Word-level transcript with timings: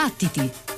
Battiti! 0.00 0.69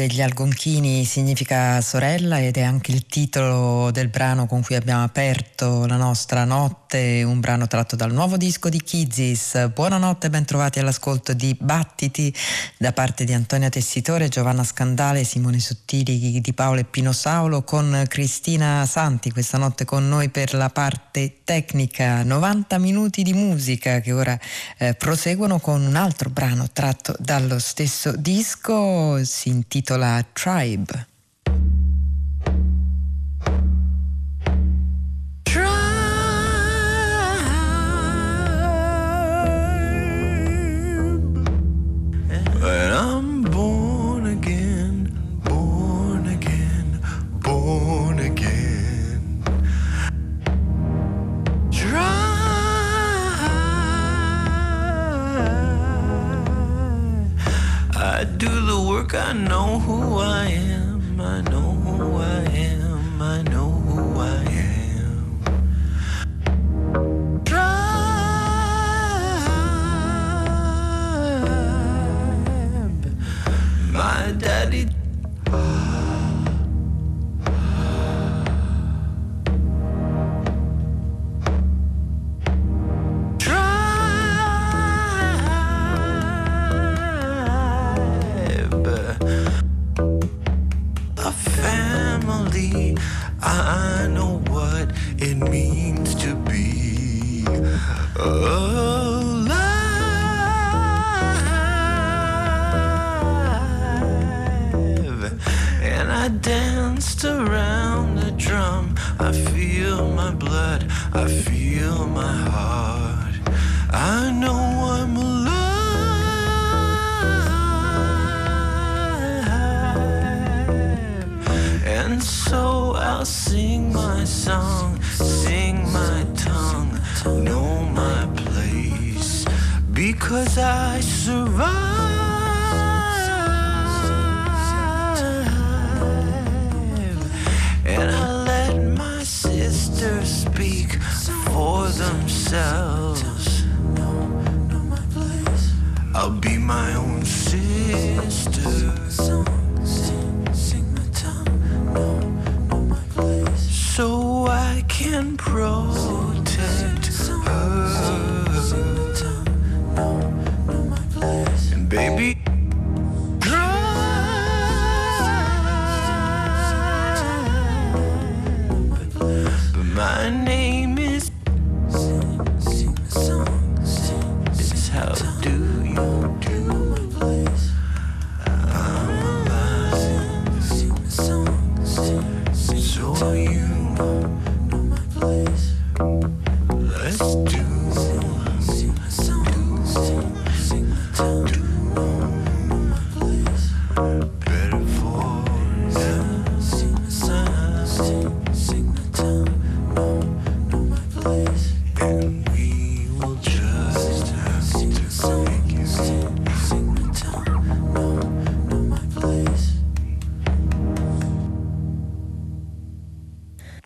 Degli 0.00 0.22
Algonchini 0.22 1.04
significa 1.04 1.82
sorella 1.82 2.40
ed 2.40 2.56
è 2.56 2.62
anche 2.62 2.90
il 2.90 3.04
titolo 3.04 3.90
del 3.90 4.08
brano 4.08 4.46
con 4.46 4.62
cui 4.62 4.74
abbiamo 4.74 5.02
aperto 5.02 5.84
la 5.84 5.96
nostra 5.96 6.44
notte, 6.44 7.22
un 7.22 7.38
brano 7.38 7.66
tratto 7.66 7.96
dal 7.96 8.10
nuovo 8.10 8.38
disco 8.38 8.70
di 8.70 8.80
Kizis. 8.82 9.68
Buonanotte 9.68 10.28
e 10.28 10.30
bentrovati 10.30 10.78
all'ascolto 10.78 11.34
di 11.34 11.54
Battiti 11.60 12.34
da 12.78 12.94
parte 12.94 13.24
di 13.24 13.34
Antonia 13.34 13.68
Tessitore, 13.68 14.28
Giovanna 14.28 14.64
Scandale, 14.64 15.22
Simone 15.22 15.58
Sottili, 15.58 16.40
di 16.40 16.52
Paolo 16.54 16.80
e 16.80 16.84
Pino 16.84 17.12
Saulo 17.12 17.62
con 17.62 18.04
Cristina 18.08 18.86
Santi 18.86 19.30
questa 19.30 19.58
notte 19.58 19.84
con 19.84 20.08
noi 20.08 20.30
per 20.30 20.54
la 20.54 20.70
parte 20.70 21.40
tecnica. 21.44 22.22
90 22.22 22.78
minuti 22.78 23.22
di 23.22 23.34
musica 23.34 24.00
che 24.00 24.12
ora 24.12 24.38
eh, 24.78 24.94
proseguono 24.94 25.58
con 25.58 25.82
un 25.82 25.94
altro 25.94 26.30
brano 26.30 26.68
tratto 26.72 27.14
dallo 27.18 27.58
stesso 27.58 28.12
disco 28.16 29.22
si 29.24 29.50
intitola 29.50 29.88
Tribe. 30.34 31.09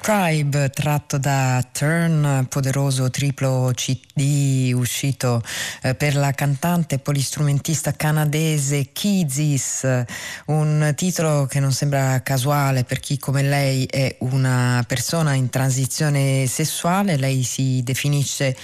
Tribe 0.05 0.69
tratto 0.69 1.17
da 1.17 1.67
Turn, 1.73 2.45
poderoso 2.51 3.09
triplo 3.09 3.71
CD 3.73 4.71
uscito 4.75 5.43
eh, 5.81 5.95
per 5.95 6.15
la 6.15 6.33
cantante 6.33 6.99
polistrumentista 6.99 7.93
canadese 7.93 8.91
Kizis, 8.93 10.05
un 10.49 10.93
titolo 10.95 11.47
che 11.47 11.59
non 11.59 11.73
sembra 11.73 12.21
casuale 12.21 12.85
per 12.85 13.01
chi 13.01 13.17
come 13.19 13.41
lei 13.45 13.87
è 13.87 14.17
una 14.19 14.85
persona 14.87 15.33
in 15.33 15.49
transizione 15.49 16.47
sessuale, 16.49 17.17
lei 17.17 17.43
si 17.43 17.81
definisce 17.83 18.55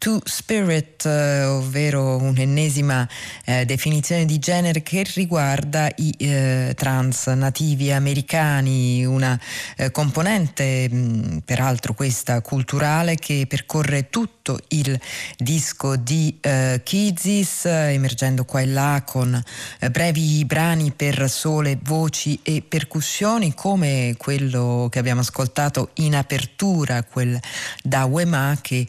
Two 0.00 0.18
Spirit, 0.24 1.04
eh, 1.04 1.44
ovvero 1.44 2.16
un'ennesima 2.16 3.06
eh, 3.44 3.66
definizione 3.66 4.24
di 4.24 4.38
genere 4.38 4.82
che 4.82 5.04
riguarda 5.14 5.92
i 5.96 6.14
eh, 6.16 6.72
trans 6.74 7.26
nativi 7.26 7.92
americani, 7.92 9.04
una 9.04 9.38
eh, 9.76 9.90
componente 9.90 10.88
mh, 10.88 11.42
peraltro 11.44 11.92
questa 11.92 12.40
culturale 12.40 13.16
che 13.16 13.44
percorre 13.46 14.08
tutto 14.08 14.58
il 14.68 14.98
disco 15.36 15.96
di 15.96 16.38
eh, 16.40 16.80
Kizis, 16.82 17.66
emergendo 17.66 18.46
qua 18.46 18.62
e 18.62 18.66
là 18.68 19.02
con 19.04 19.38
eh, 19.80 19.90
brevi 19.90 20.46
brani 20.46 20.92
per 20.92 21.28
sole 21.28 21.78
voci 21.82 22.40
e 22.42 22.62
percussioni 22.66 23.52
come 23.52 24.14
quello 24.16 24.88
che 24.90 24.98
abbiamo 24.98 25.20
ascoltato 25.20 25.90
in 25.96 26.16
apertura, 26.16 27.02
quel 27.02 27.38
da 27.82 28.06
Wema 28.06 28.56
che 28.62 28.86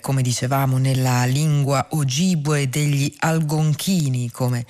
come 0.00 0.22
diceva 0.22 0.53
dicevamo 0.54 0.78
nella 0.78 1.24
lingua 1.24 1.86
ojibwe 1.90 2.68
degli 2.68 3.12
algonchini 3.18 4.30
come 4.30 4.64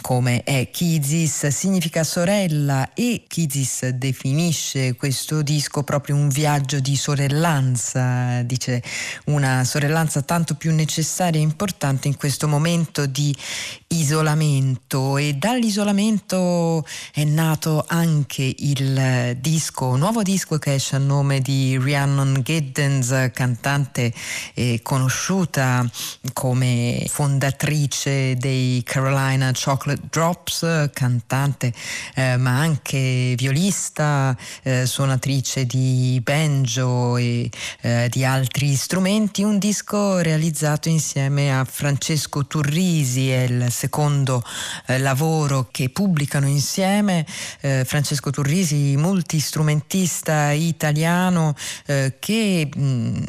come 0.00 0.42
è 0.42 0.70
Kizis, 0.70 1.48
significa 1.48 2.04
sorella 2.04 2.92
e 2.94 3.24
Kizis 3.26 3.88
definisce 3.88 4.94
questo 4.94 5.42
disco 5.42 5.82
proprio 5.82 6.16
un 6.16 6.28
viaggio 6.28 6.80
di 6.80 6.96
sorellanza, 6.96 8.42
dice 8.42 8.82
una 9.26 9.64
sorellanza 9.64 10.22
tanto 10.22 10.54
più 10.54 10.72
necessaria 10.72 11.40
e 11.40 11.42
importante 11.42 12.08
in 12.08 12.16
questo 12.16 12.48
momento 12.48 13.06
di 13.06 13.36
isolamento. 13.88 15.18
E 15.18 15.34
dall'isolamento 15.34 16.84
è 17.12 17.24
nato 17.24 17.84
anche 17.86 18.54
il 18.58 19.36
disco, 19.40 19.96
nuovo 19.96 20.22
disco 20.22 20.58
che 20.58 20.74
esce 20.74 20.96
a 20.96 20.98
nome 20.98 21.40
di 21.40 21.76
Rhiannon 21.78 22.40
Giddens, 22.42 23.30
cantante 23.32 24.12
eh, 24.54 24.80
conosciuta 24.82 25.88
come 26.32 27.04
fondatrice 27.08 28.36
dei 28.36 28.82
Carolina 28.84 29.52
Chocolate 29.52 29.89
Chocolate 29.90 30.00
Drops, 30.10 30.90
cantante 30.92 31.72
eh, 32.14 32.36
ma 32.36 32.58
anche 32.58 33.34
violista, 33.36 34.36
eh, 34.62 34.86
suonatrice 34.86 35.66
di 35.66 36.20
banjo 36.22 37.16
e 37.16 37.50
eh, 37.80 38.08
di 38.10 38.24
altri 38.24 38.74
strumenti, 38.74 39.42
un 39.42 39.58
disco 39.58 40.18
realizzato 40.18 40.88
insieme 40.88 41.56
a 41.56 41.64
Francesco 41.64 42.46
Turrisi, 42.46 43.30
è 43.30 43.42
il 43.42 43.70
secondo 43.70 44.44
eh, 44.86 44.98
lavoro 44.98 45.68
che 45.70 45.88
pubblicano 45.88 46.46
insieme. 46.46 47.26
Eh, 47.60 47.84
Francesco 47.84 48.30
Turrisi, 48.30 48.96
multistrumentista 48.96 50.50
italiano 50.50 51.54
eh, 51.86 52.16
che 52.18 52.68
mh, 52.72 52.82
mm, 52.82 53.22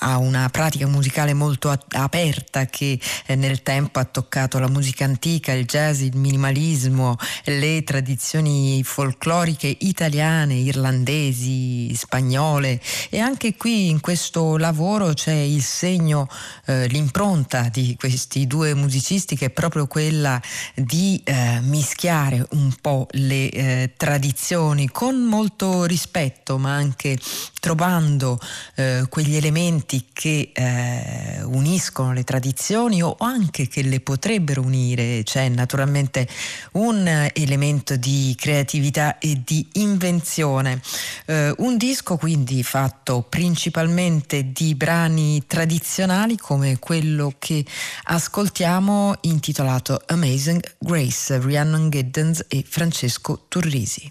ha 0.00 0.18
una 0.18 0.48
pratica 0.50 0.86
musicale 0.86 1.34
molto 1.34 1.70
a- 1.70 1.80
aperta 1.92 2.66
che 2.66 2.98
nel 3.28 3.62
tempo 3.62 3.98
ha 3.98 4.04
toccato 4.04 4.58
la 4.58 4.68
musica 4.68 5.04
antica, 5.04 5.52
il 5.52 5.64
jazz, 5.64 5.87
jazz, 5.88 6.00
il 6.00 6.16
minimalismo, 6.16 7.16
le 7.44 7.82
tradizioni 7.82 8.82
folcloriche 8.84 9.74
italiane, 9.80 10.54
irlandesi, 10.54 11.94
spagnole. 11.94 12.80
E 13.08 13.18
anche 13.18 13.56
qui 13.56 13.88
in 13.88 14.00
questo 14.00 14.56
lavoro 14.56 15.12
c'è 15.12 15.32
il 15.32 15.62
segno, 15.62 16.28
eh, 16.66 16.86
l'impronta 16.88 17.68
di 17.70 17.96
questi 17.98 18.46
due 18.46 18.74
musicisti 18.74 19.36
che 19.36 19.46
è 19.46 19.50
proprio 19.50 19.86
quella 19.86 20.40
di 20.74 21.20
eh, 21.24 21.60
mischiare 21.62 22.46
un 22.50 22.74
po' 22.80 23.06
le 23.12 23.50
eh, 23.50 23.92
tradizioni 23.96 24.88
con 24.88 25.16
molto 25.22 25.84
rispetto 25.84 26.58
ma 26.58 26.74
anche 26.74 27.18
trovando 27.68 28.40
eh, 28.76 29.04
quegli 29.10 29.36
elementi 29.36 30.06
che 30.10 30.52
eh, 30.54 31.42
uniscono 31.42 32.14
le 32.14 32.24
tradizioni 32.24 33.02
o 33.02 33.14
anche 33.18 33.68
che 33.68 33.82
le 33.82 34.00
potrebbero 34.00 34.62
unire. 34.62 35.22
C'è 35.22 35.50
naturalmente 35.50 36.26
un 36.72 37.28
elemento 37.34 37.96
di 37.96 38.34
creatività 38.38 39.18
e 39.18 39.42
di 39.44 39.68
invenzione. 39.74 40.80
Eh, 41.26 41.52
un 41.58 41.76
disco 41.76 42.16
quindi 42.16 42.62
fatto 42.62 43.26
principalmente 43.28 44.50
di 44.50 44.74
brani 44.74 45.44
tradizionali 45.46 46.38
come 46.38 46.78
quello 46.78 47.34
che 47.38 47.62
ascoltiamo 48.04 49.16
intitolato 49.22 50.00
Amazing 50.06 50.76
Grace, 50.78 51.38
Rhiannon 51.38 51.90
Giddens 51.90 52.46
e 52.48 52.64
Francesco 52.66 53.44
Turrisi. 53.46 54.10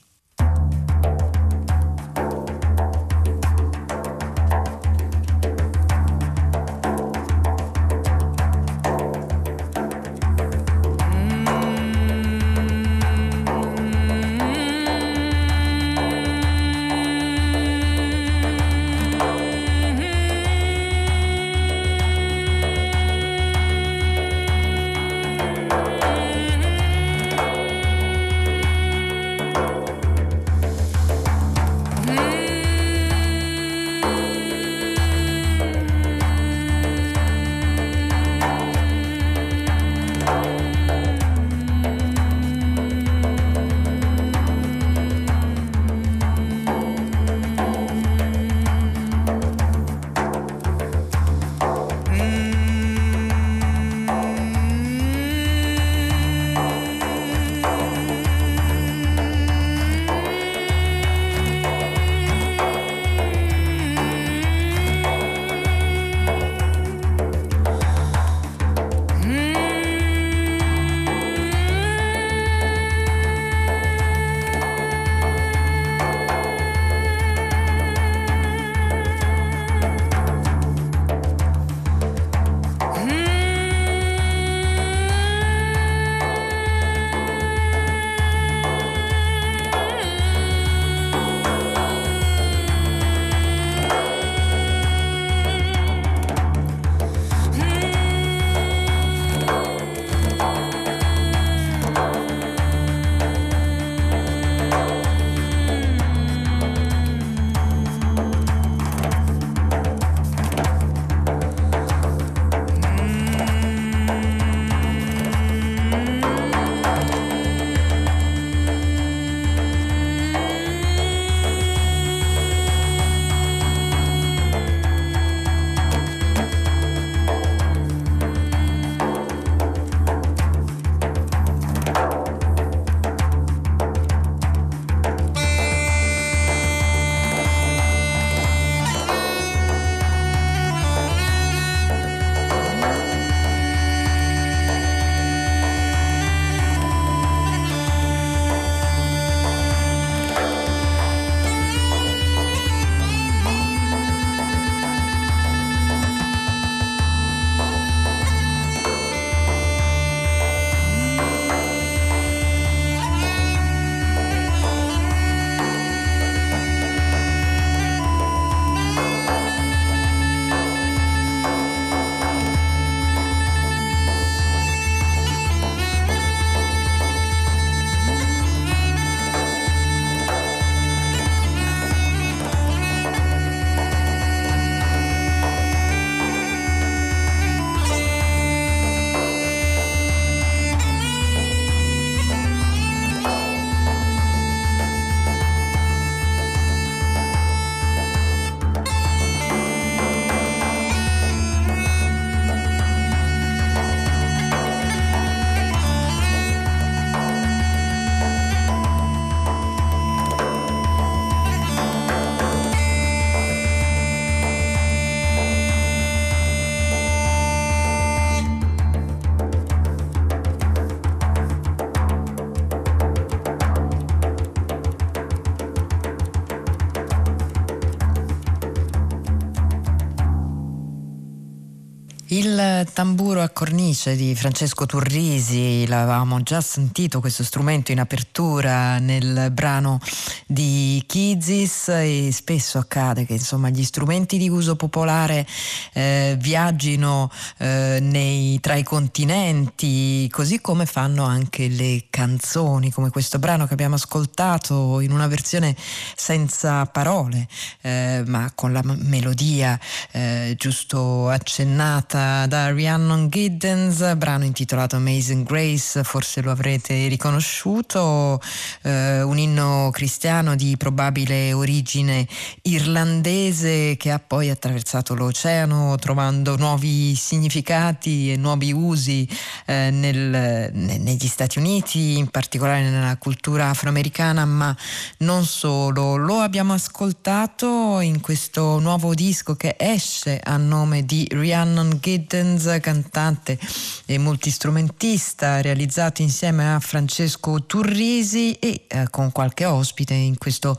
Tamburo 232.86 233.42
a 233.42 233.50
cornice 233.50 234.16
di 234.16 234.36
Francesco 234.36 234.86
Turrisi, 234.86 235.88
l'avevamo 235.88 236.44
già 236.44 236.62
sentito 236.62 237.20
questo 237.20 237.44
strumento 237.44 237.92
in 237.92 238.00
apertura 238.00 239.00
nel 239.00 239.50
brano 239.52 240.00
di 240.46 241.04
Kizis 241.08 241.88
e 241.88 242.30
spesso 242.32 242.78
accade 242.78 243.26
che 243.26 243.34
insomma 243.34 243.70
gli 243.70 243.84
strumenti 243.84 244.38
di 244.38 244.48
uso 244.50 244.76
popolare 244.76 245.48
eh, 245.94 246.36
viaggino 246.40 247.32
eh, 247.58 247.98
nei, 248.02 248.60
tra 248.60 248.76
i 248.76 248.84
continenti, 248.84 250.30
così 250.30 250.62
come 250.62 250.86
fanno 250.86 251.24
anche 251.24 251.68
le 251.70 252.06
canzoni, 252.12 252.92
come 252.92 253.10
questo 253.10 253.40
brano 253.40 253.66
che 253.66 253.74
abbiamo 253.74 253.96
ascoltato 253.96 255.00
in 255.00 255.12
una 255.12 255.28
versione 255.28 255.76
senza 256.16 256.86
parole, 256.86 257.48
eh, 257.82 258.24
ma 258.28 258.52
con 258.54 258.72
la 258.72 258.82
melodia 258.84 259.80
eh, 260.12 260.56
giusto 260.58 261.30
accennata 261.30 262.46
da 262.46 262.67
Rhiannon 262.72 263.30
Giddens, 263.30 264.16
brano 264.16 264.44
intitolato 264.44 264.96
Amazing 264.96 265.46
Grace, 265.46 266.04
forse 266.04 266.42
lo 266.42 266.52
avrete 266.52 267.08
riconosciuto, 267.08 268.42
eh, 268.82 269.22
un 269.22 269.38
inno 269.38 269.90
cristiano 269.92 270.56
di 270.56 270.76
probabile 270.78 271.54
origine 271.54 272.28
irlandese 272.64 273.96
che 273.98 274.12
ha 274.12 274.20
poi 274.20 274.50
attraversato 274.50 275.14
l'oceano 275.14 275.96
trovando 275.98 276.58
nuovi 276.58 277.16
significati 277.16 278.32
e 278.32 278.38
nuovi 278.38 278.72
usi 278.72 279.28
eh, 279.66 279.90
nel, 279.92 280.70
ne, 280.74 280.98
negli 280.98 281.28
Stati 281.28 281.60
Uniti, 281.60 282.18
in 282.18 282.28
particolare 282.28 282.90
nella 282.90 283.18
cultura 283.18 283.70
afroamericana, 283.70 284.46
ma 284.46 284.76
non 285.20 285.46
solo. 285.46 286.16
Lo 286.16 286.40
abbiamo 286.40 286.74
ascoltato 286.74 288.00
in 288.00 288.22
questo 288.22 288.80
nuovo 288.80 289.14
disco 289.14 289.56
che 289.56 289.76
esce 289.78 290.40
a 290.44 290.58
nome 290.58 291.06
di 291.06 291.28
Rhiannon 291.30 291.98
Giddens 292.02 292.57
Giddens, 292.58 292.80
cantante 292.82 293.60
e 294.06 294.18
multistrumentista, 294.18 295.62
realizzato 295.62 296.24
insieme 296.24 296.74
a 296.74 296.80
Francesco 296.80 297.64
Turrisi 297.66 298.54
e 298.54 298.86
eh, 298.88 299.08
con 299.12 299.32
qualche 299.32 299.66
ospite 299.66 300.16
in 300.16 300.38
questo 300.38 300.78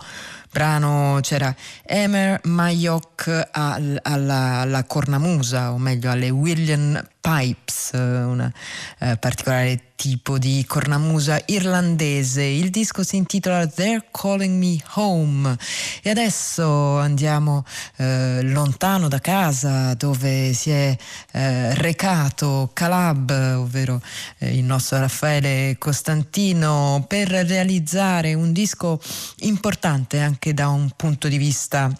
brano 0.50 1.18
c'era 1.22 1.54
Emer 1.84 2.40
Mayok 2.42 3.48
al, 3.52 3.98
alla, 4.02 4.60
alla 4.60 4.84
cornamusa, 4.84 5.72
o 5.72 5.78
meglio 5.78 6.10
alle 6.10 6.30
William 6.30 7.00
Pipes, 7.20 7.90
un 7.92 8.50
eh, 8.98 9.16
particolare 9.16 9.88
tipo 9.98 10.38
di 10.38 10.64
cornamusa 10.64 11.40
irlandese. 11.46 12.42
Il 12.42 12.70
disco 12.70 13.02
si 13.02 13.16
intitola 13.16 13.66
They're 13.66 14.06
Calling 14.12 14.56
Me 14.56 14.80
Home 14.94 15.56
e 16.02 16.10
adesso 16.10 16.98
andiamo 16.98 17.64
eh, 17.96 18.40
lontano 18.42 19.08
da 19.08 19.18
casa 19.18 19.94
dove 19.94 20.52
si 20.52 20.70
è 20.70 20.96
eh, 21.32 21.74
recato 21.74 22.70
Calab, 22.72 23.30
ovvero 23.56 24.00
eh, 24.38 24.56
il 24.56 24.62
nostro 24.62 24.98
Raffaele 24.98 25.76
Costantino, 25.78 27.04
per 27.08 27.28
realizzare 27.28 28.34
un 28.34 28.52
disco 28.52 29.00
importante 29.38 30.20
anche 30.20 30.54
da 30.54 30.68
un 30.68 30.90
punto 30.94 31.26
di 31.26 31.38
vista 31.38 31.90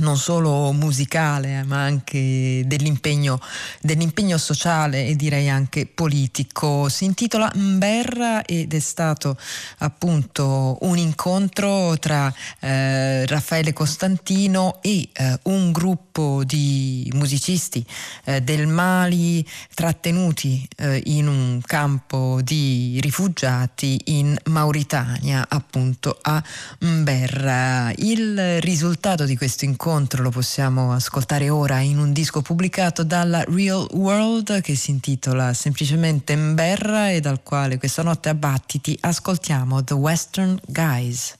non 0.00 0.16
solo 0.16 0.72
musicale 0.72 1.62
ma 1.64 1.82
anche 1.82 2.62
dell'impegno, 2.66 3.40
dell'impegno, 3.80 4.36
sociale 4.38 5.06
e 5.06 5.16
direi 5.16 5.48
anche 5.48 5.86
politico. 5.86 6.88
Si 6.88 7.04
intitola 7.04 7.50
Mberra 7.54 8.44
ed 8.44 8.72
è 8.74 8.78
stato 8.78 9.36
appunto 9.78 10.78
un 10.82 10.98
incontro 10.98 11.98
tra 11.98 12.32
eh, 12.60 13.26
Raffaele 13.26 13.72
Costantino 13.72 14.78
e 14.82 15.08
eh, 15.12 15.38
un 15.44 15.72
gruppo 15.72 16.44
di 16.44 17.10
musicisti 17.14 17.84
eh, 18.24 18.40
del 18.42 18.66
Mali 18.66 19.46
trattenuti 19.74 20.66
eh, 20.76 21.00
in 21.06 21.26
un 21.26 21.60
campo 21.64 22.40
di 22.42 22.98
rifugiati 23.00 24.00
in 24.06 24.36
Mauritania 24.44 25.46
appunto 25.48 26.18
a 26.20 26.42
Mberra. 26.80 27.92
Il 27.96 28.60
risultato 28.60 29.24
di 29.24 29.36
questo 29.36 29.64
incontro 29.64 29.87
incontro 29.88 30.22
lo 30.22 30.28
possiamo 30.28 30.92
ascoltare 30.92 31.48
ora 31.48 31.80
in 31.80 31.98
un 31.98 32.12
disco 32.12 32.42
pubblicato 32.42 33.04
dalla 33.04 33.42
Real 33.44 33.88
World 33.92 34.60
che 34.60 34.74
si 34.74 34.90
intitola 34.90 35.54
semplicemente 35.54 36.36
Mberra 36.36 37.10
e 37.10 37.20
dal 37.20 37.42
quale 37.42 37.78
questa 37.78 38.02
notte 38.02 38.28
a 38.28 38.34
battiti 38.34 38.94
ascoltiamo 39.00 39.82
The 39.82 39.94
Western 39.94 40.60
Guys. 40.66 41.34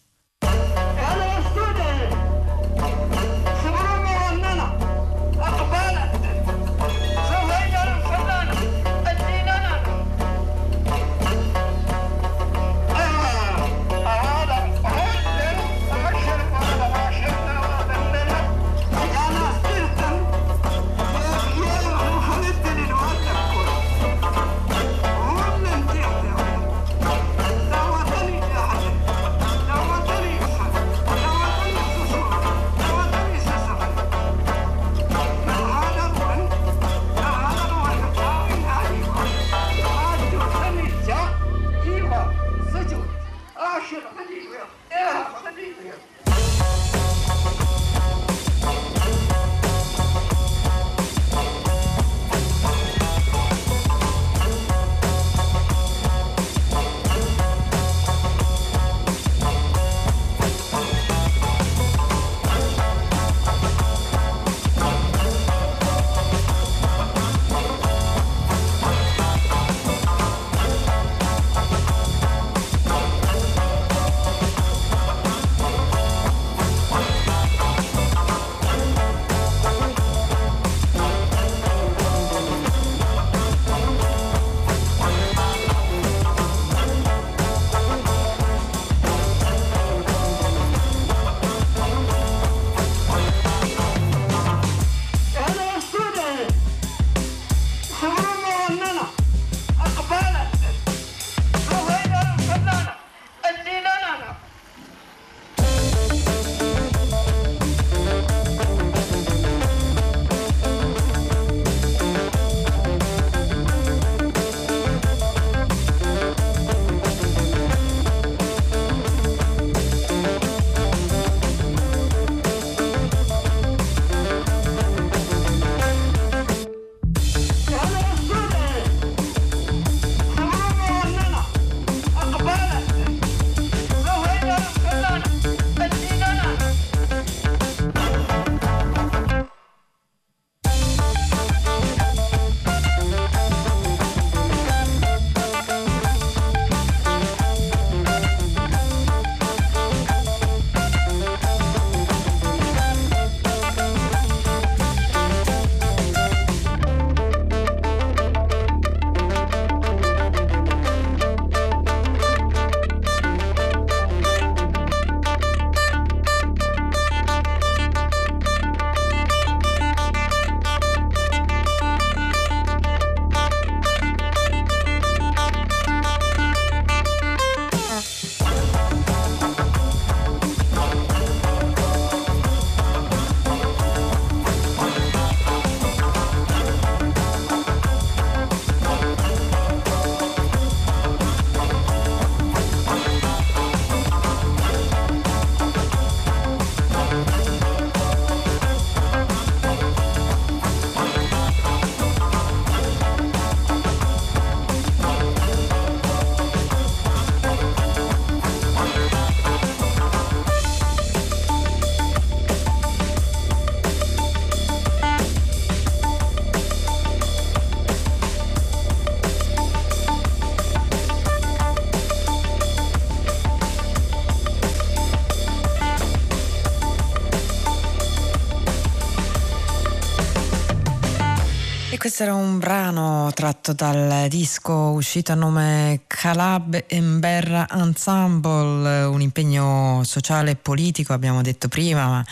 Questo 232.19 232.35
era 232.35 232.45
un 232.45 232.59
brano 232.59 233.31
tratto 233.33 233.73
dal 233.73 234.27
disco 234.29 234.73
uscito 234.73 235.31
a 235.31 235.37
nome 235.37 236.01
Calab 236.09 236.87
Emberra 236.89 237.69
Ensemble, 237.71 239.05
un 239.05 239.21
impegno 239.21 240.03
sociale 240.03 240.53
e 240.53 240.57
politico, 240.57 241.13
abbiamo 241.13 241.43
detto 241.43 241.69
prima, 241.69 242.09
ma 242.09 242.25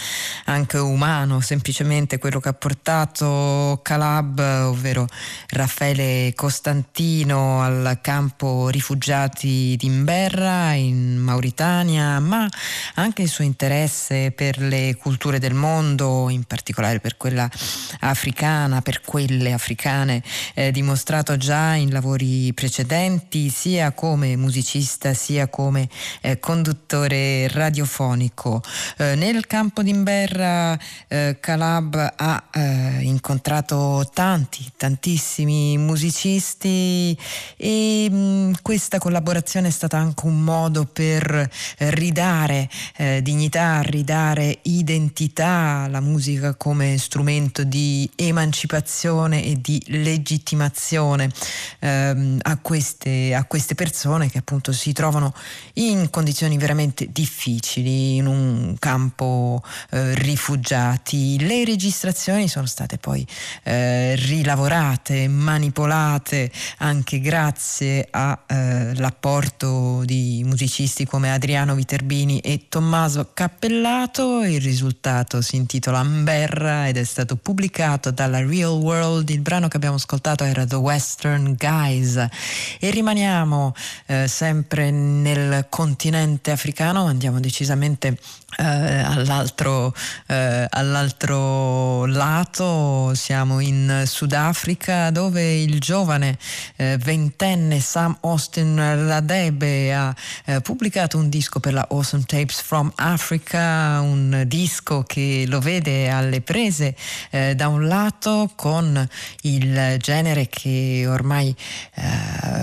anche 0.47 0.79
umano, 0.79 1.39
semplicemente 1.39 2.19
quello 2.19 2.41
che 2.41 2.49
ha 2.49 2.53
portato 2.53 3.79
Calab, 3.85 4.41
ovvero 4.65 5.07
Raffaele 5.51 6.33
Costantino, 6.35 7.63
al 7.63 8.01
campo 8.03 8.69
rifugiati 8.69 9.77
di 9.79 9.87
Imberra 9.87 10.73
in 10.73 11.17
Mauritania, 11.19 12.19
ma 12.19 12.49
anche 12.95 13.23
il 13.23 13.29
suo 13.29 13.45
interesse 13.45 14.33
per 14.33 14.59
le 14.59 14.97
culture 14.97 15.39
del 15.39 15.55
mondo, 15.55 16.29
in 16.29 16.43
particolare 16.43 16.99
per 16.99 17.17
quella 17.17 17.49
africana, 18.01 18.83
per 18.83 19.01
quelle 19.03 19.53
africane, 19.53 19.75
eh, 20.55 20.71
dimostrato 20.73 21.37
già 21.37 21.75
in 21.75 21.93
lavori 21.93 22.53
precedenti, 22.55 23.49
sia 23.51 23.93
come 23.93 24.37
musicista 24.37 25.15
sia 25.15 25.49
come 25.49 25.89
eh, 26.21 26.39
conduttore 26.39 27.49
radiofonico. 27.49 28.63
Eh, 28.99 29.15
nel 29.15 29.47
campo 29.47 29.83
d'Imberra 29.83 30.79
eh, 31.09 31.39
Calab 31.41 32.15
ha 32.17 32.45
eh, 32.53 32.99
incontrato 33.03 34.09
tanti, 34.13 34.65
tantissimi 34.77 35.79
musicisti 35.79 37.17
e 37.57 38.09
mh, 38.11 38.17
mm, 38.17 38.53
questa 38.63 38.99
collaborazione 38.99 39.69
è 39.69 39.71
stata 39.71 39.97
anche 39.99 40.27
un 40.27 40.41
modo 40.41 40.85
per 40.85 41.51
ridare 41.79 42.69
eh, 42.97 43.21
dignità, 43.23 43.81
ridare 43.83 44.59
identità 44.63 45.85
alla 45.85 46.01
musica 46.01 46.55
come 46.55 46.99
strumento 46.99 47.65
di 47.65 48.09
emancipazione 48.15 49.45
e 49.45 49.59
di 49.61 49.66
legittimazione 49.87 51.31
ehm, 51.81 52.39
a, 52.43 52.59
queste, 52.59 53.35
a, 53.35 53.45
queste, 53.45 53.75
persone 53.75 54.31
che 54.31 54.39
appunto 54.39 54.73
si 54.73 54.93
trovano 54.93 55.35
in 55.75 56.09
condizioni 56.11 56.57
veramente 56.57 57.09
difficili 57.11 58.17
in 58.17 58.27
un 58.27 58.77
campo 58.79 59.63
eh, 59.91 60.15
rifugiati. 60.15 61.45
Le 61.45 61.65
registrazioni 61.65 62.49
sono 62.49 62.67
state 62.67 62.99
poi 62.99 63.27
eh, 63.65 64.15
rilavorate, 64.17 65.29
manipolate 65.29 66.51
anche 66.79 67.21
grazie 67.21 68.09
all'apporto 68.11 70.03
eh, 70.03 70.07
di 70.07 70.43
musicisti 70.45 71.07
come 71.07 71.33
Adriano 71.33 71.75
Viterbini 71.75 72.41
e 72.41 72.67
Tommaso 72.69 73.31
Cappellato. 73.35 74.43
Il 74.45 74.61
risultato 74.61 75.41
si 75.41 75.57
intitola 75.57 75.99
Amberra 75.99 76.89
ed 76.89 76.97
è 76.97 77.05
stato 77.05 77.37
pubblicato 77.37 78.11
dalla 78.11 78.39
Real 78.39 78.73
World. 78.73 79.29
Il 79.31 79.41
brano 79.41 79.56
che 79.69 79.77
abbiamo 79.77 79.97
ascoltato 79.97 80.45
era 80.45 80.67
The 80.67 80.77
Western 80.77 81.57
Guys. 81.59 82.17
E 82.79 82.91
rimaniamo 82.91 83.75
eh, 84.07 84.29
sempre 84.29 84.91
nel 84.91 85.67
continente 85.69 86.51
africano, 86.51 87.07
andiamo 87.07 87.41
decisamente 87.41 88.19
eh, 88.59 88.63
all'altro, 88.65 89.95
eh, 90.29 90.67
all'altro, 90.71 92.07
lato 92.07 93.13
siamo 93.15 93.61
in 93.61 94.05
Sudafrica 94.07 95.11
dove 95.11 95.61
il 95.61 95.79
giovane 95.79 96.39
eh, 96.77 96.97
ventenne 96.97 97.81
Sam 97.81 98.17
Austin 98.23 98.77
Radebe 98.77 99.95
ha 99.95 100.15
pubblicato 100.63 101.19
un 101.19 101.29
disco 101.29 101.61
per 101.61 101.75
la 101.75 101.87
Awesome 101.91 102.25
Tapes 102.25 102.63
from 102.63 102.91
Africa, 102.97 104.01
un 104.01 104.45
disco 104.47 105.03
che 105.03 105.45
lo 105.47 105.61
vede 105.61 106.09
alle 106.09 106.41
prese 106.41 106.97
da 107.55 107.69
un 107.69 107.87
lato 107.87 108.51
con 108.55 109.07
il 109.43 109.97
genere 109.99 110.49
che 110.49 111.05
ormai 111.07 111.55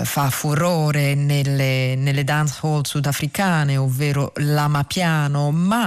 fa 0.02 0.30
furore 0.30 1.14
nelle, 1.14 1.94
nelle 1.96 2.24
dance 2.24 2.58
hall 2.62 2.82
sudafricane, 2.82 3.76
ovvero 3.76 4.32
l'amapiano, 4.36 5.50
ma 5.50 5.83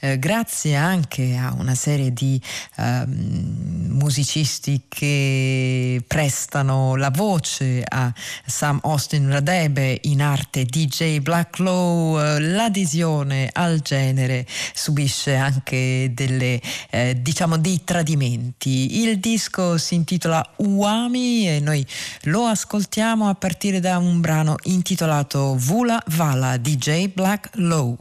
eh, 0.00 0.18
grazie 0.18 0.76
anche 0.76 1.36
a 1.36 1.54
una 1.56 1.74
serie 1.74 2.12
di 2.12 2.40
eh, 2.76 3.04
musicisti 3.06 4.82
che 4.88 6.02
prestano 6.06 6.96
la 6.96 7.10
voce 7.10 7.82
a 7.86 8.12
Sam 8.44 8.80
Austin 8.82 9.30
Radebe 9.30 9.98
in 10.02 10.20
arte 10.22 10.64
DJ 10.64 11.20
Black 11.20 11.58
Low, 11.58 12.18
eh, 12.18 12.40
l'adesione 12.40 13.48
al 13.52 13.80
genere 13.80 14.46
subisce 14.72 15.34
anche 15.34 16.10
delle 16.12 16.60
eh, 16.90 17.16
diciamo 17.20 17.56
dei 17.56 17.82
tradimenti. 17.84 19.00
Il 19.02 19.18
disco 19.18 19.78
si 19.78 19.94
intitola 19.94 20.46
Uami 20.56 21.48
e 21.48 21.60
noi 21.60 21.86
lo 22.22 22.44
ascoltiamo 22.44 23.28
a 23.28 23.34
partire 23.34 23.80
da 23.80 23.98
un 23.98 24.20
brano 24.20 24.56
intitolato 24.64 25.54
Vula 25.56 26.02
Vala 26.08 26.56
DJ 26.56 27.08
Black 27.08 27.50
Low. 27.54 27.96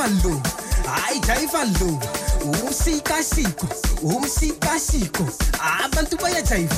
ujayiva 0.00 0.22
lo 0.24 0.42
hayi 0.90 1.20
jayiva 1.20 1.64
lo. 1.64 2.00
Umsikashiko 2.40 3.66
umsikashiko 4.02 5.24
abantu 5.84 6.16
bayajayiva 6.16 6.76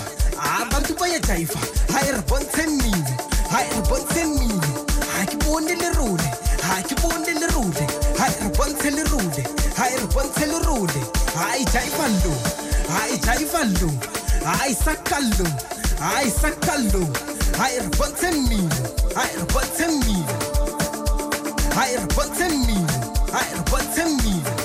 abantu 0.61 0.95
bayajayiva 0.95 1.61
hayi 1.93 2.13
ri 2.13 2.23
bontsheng 2.29 2.83
mine 2.83 3.17
hayi 3.51 3.71
ri 3.71 3.83
bontsheng 3.89 4.35
mine 4.39 4.67
ha 5.15 5.27
ke 5.27 5.37
bone 5.45 5.75
le 5.75 5.91
role 5.95 6.29
ha 6.63 6.83
ke 6.83 6.95
bone 7.01 7.33
le 7.41 7.47
role 7.55 7.87
hayi 8.19 8.35
ri 8.43 8.49
bontshe 8.59 8.91
le 8.91 9.05
role 9.05 9.43
hayi 9.77 9.97
ri 9.97 10.07
bontshe 10.15 10.47
le 10.47 10.59
role 10.67 11.01
hayi 11.39 11.65
jayiva 11.65 12.09
lo 12.25 12.35
hayi 12.91 13.19
jayiva 13.19 13.65
lo. 13.81 13.91
Hayi 14.43 14.75
saka 14.75 15.21
hayi 16.01 16.31
saka 16.31 16.73
hayi 17.59 17.79
ri 17.79 17.89
mine 18.49 18.75
hayi 19.15 19.37
ri 19.39 19.89
mine 20.07 20.27
hayi 21.77 21.97
ri 21.97 22.07
mine 22.67 22.82
I 23.35 23.45
what's 23.71 23.97
in 23.99 24.17
me. 24.19 24.62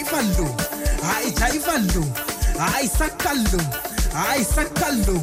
జైఫల్లు 0.00 0.44
హాయ్ 1.06 1.30
జైఫల్లు 1.38 2.02
హాయ్ 2.60 2.86
సక్కల్లు 2.94 3.60
హాయ్ 4.14 4.44
సక్కల్లు 4.54 5.16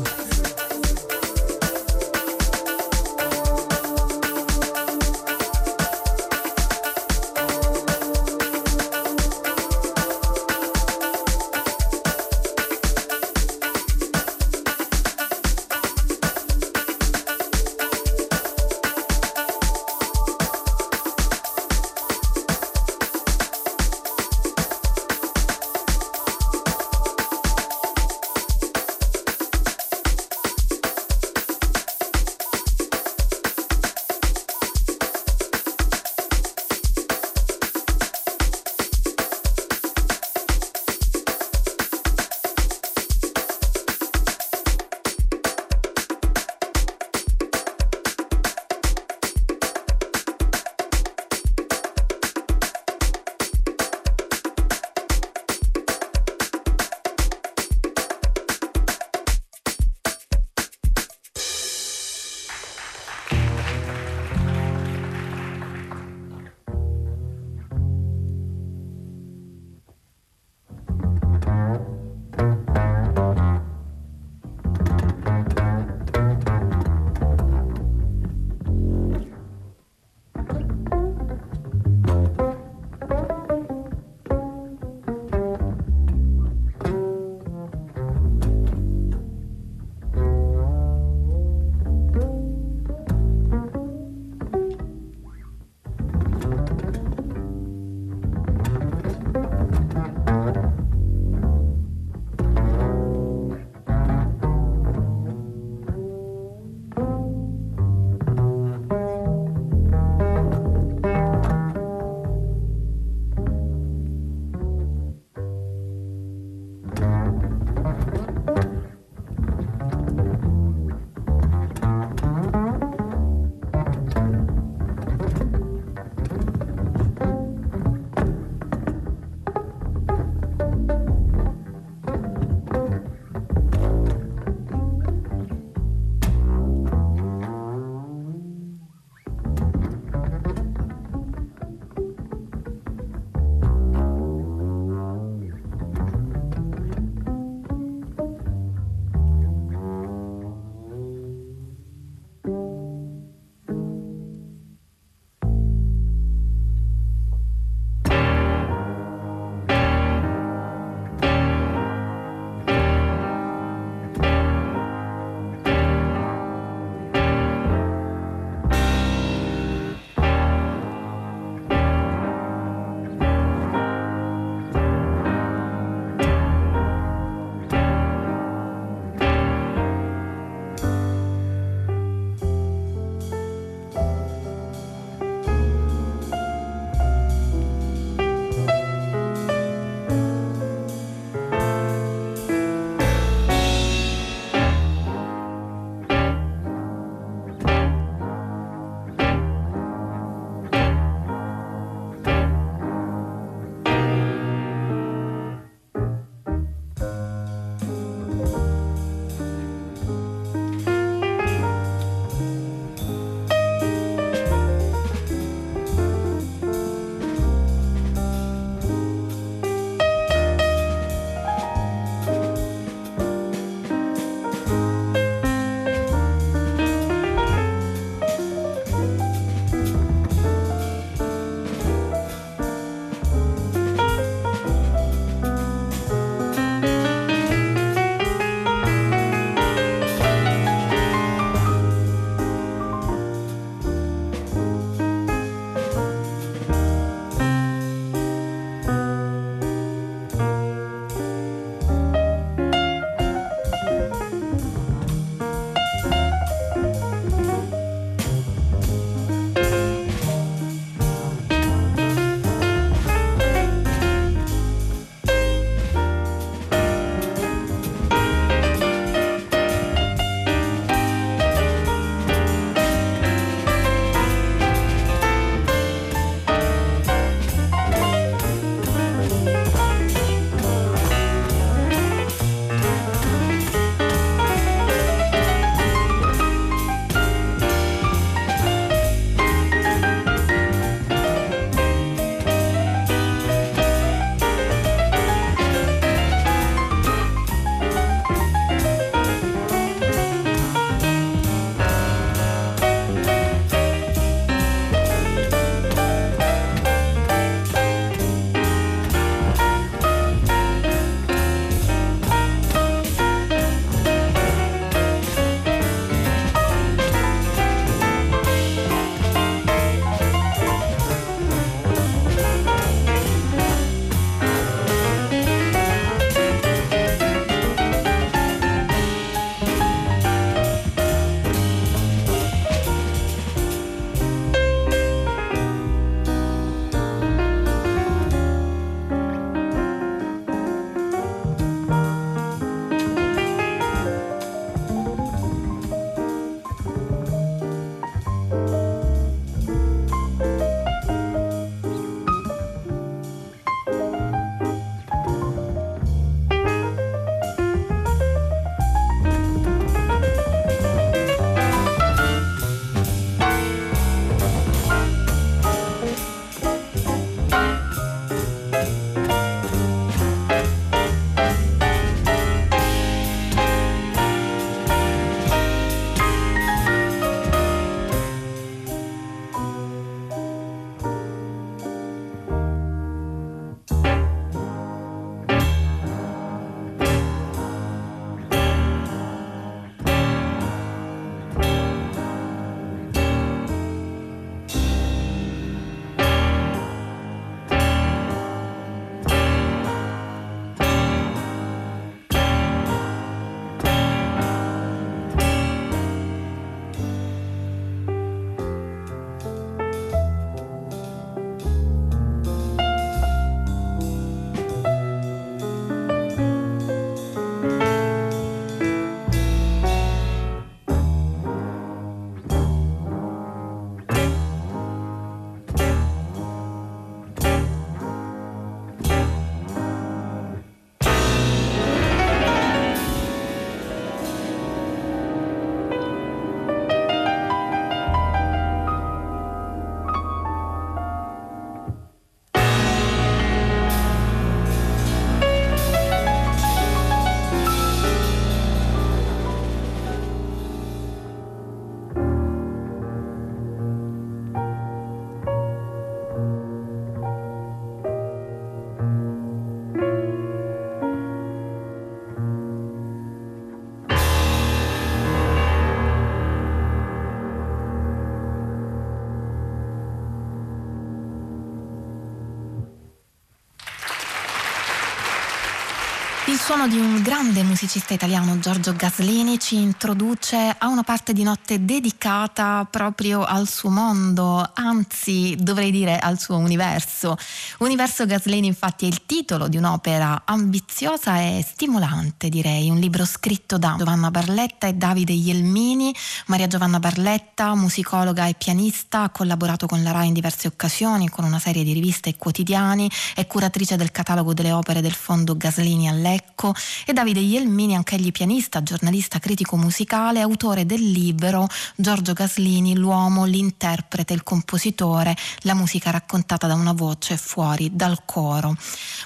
suono 476.68 476.90
di 476.90 476.98
un 476.98 477.22
grande 477.22 477.64
musicista 477.64 478.14
italiano, 478.14 478.60
Giorgio 478.60 478.94
Gaslini, 478.94 479.58
ci 479.58 479.78
introduce 479.78 480.76
a 480.78 480.88
una 480.88 481.04
parte 481.04 481.32
di 481.32 481.42
notte 481.42 481.86
dedicata 481.86 482.86
proprio 482.92 483.46
al 483.46 483.70
suo 483.70 483.90
mondo, 483.90 484.70
anzi 484.74 485.56
dovrei 485.58 485.92
dire 485.92 486.20
al 486.20 486.38
suo 486.38 486.58
universo. 486.58 487.38
Universo 487.78 488.26
Gaslini 488.26 488.68
infatti 488.68 489.06
è 489.06 489.08
il 489.08 489.26
titolo 489.26 489.70
di 489.70 489.78
un'opera 489.78 490.42
ambiziosa 490.44 491.40
e 491.40 491.66
stimolante, 491.66 492.50
direi, 492.50 492.90
un 492.90 492.98
libro 492.98 493.24
scritto 493.24 493.78
da 493.78 493.96
Giovanna 493.98 494.30
Barletta 494.30 494.88
e 494.88 494.94
Davide 494.94 495.32
Ielmini. 495.32 496.14
Maria 496.48 496.68
Giovanna 496.68 497.00
Barletta, 497.00 497.76
musicologa 497.76 498.46
e 498.46 498.56
pianista, 498.56 499.22
ha 499.22 499.30
collaborato 499.30 499.88
con 499.88 500.04
la 500.04 500.12
RAI 500.12 500.28
in 500.28 500.34
diverse 500.34 500.68
occasioni, 500.68 501.30
con 501.30 501.46
una 501.46 501.60
serie 501.60 501.86
di 501.86 501.94
riviste 501.94 502.28
e 502.28 502.36
quotidiani, 502.36 503.10
è 503.36 503.48
curatrice 503.48 503.96
del 503.96 504.12
catalogo 504.12 504.54
delle 504.54 504.74
opere 504.74 505.00
del 505.00 505.14
fondo 505.14 505.56
Gaslini 505.56 506.10
a 506.10 506.12
Lecco 506.12 506.56
Lecco 506.58 506.74
e 507.06 507.14
Davide 507.14 507.40
Ielmini, 507.40 507.96
anch'egli 507.96 508.32
pianista, 508.32 508.82
giornalista, 508.82 509.38
critico 509.38 509.78
musicale, 509.78 510.42
autore 510.42 510.88
del 510.88 511.12
libro 511.12 511.68
Giorgio 511.96 512.34
Gaslini, 512.34 512.96
l'uomo, 512.96 513.46
l'interprete, 513.46 514.34
il 514.34 514.42
compositore, 514.42 515.36
la 515.62 515.76
musica 515.76 516.10
raccontata 516.10 516.66
da 516.66 516.74
una 516.74 516.94
voce 516.94 517.38
fuori 517.38 517.92
dal 517.94 518.26
coro. 518.26 518.76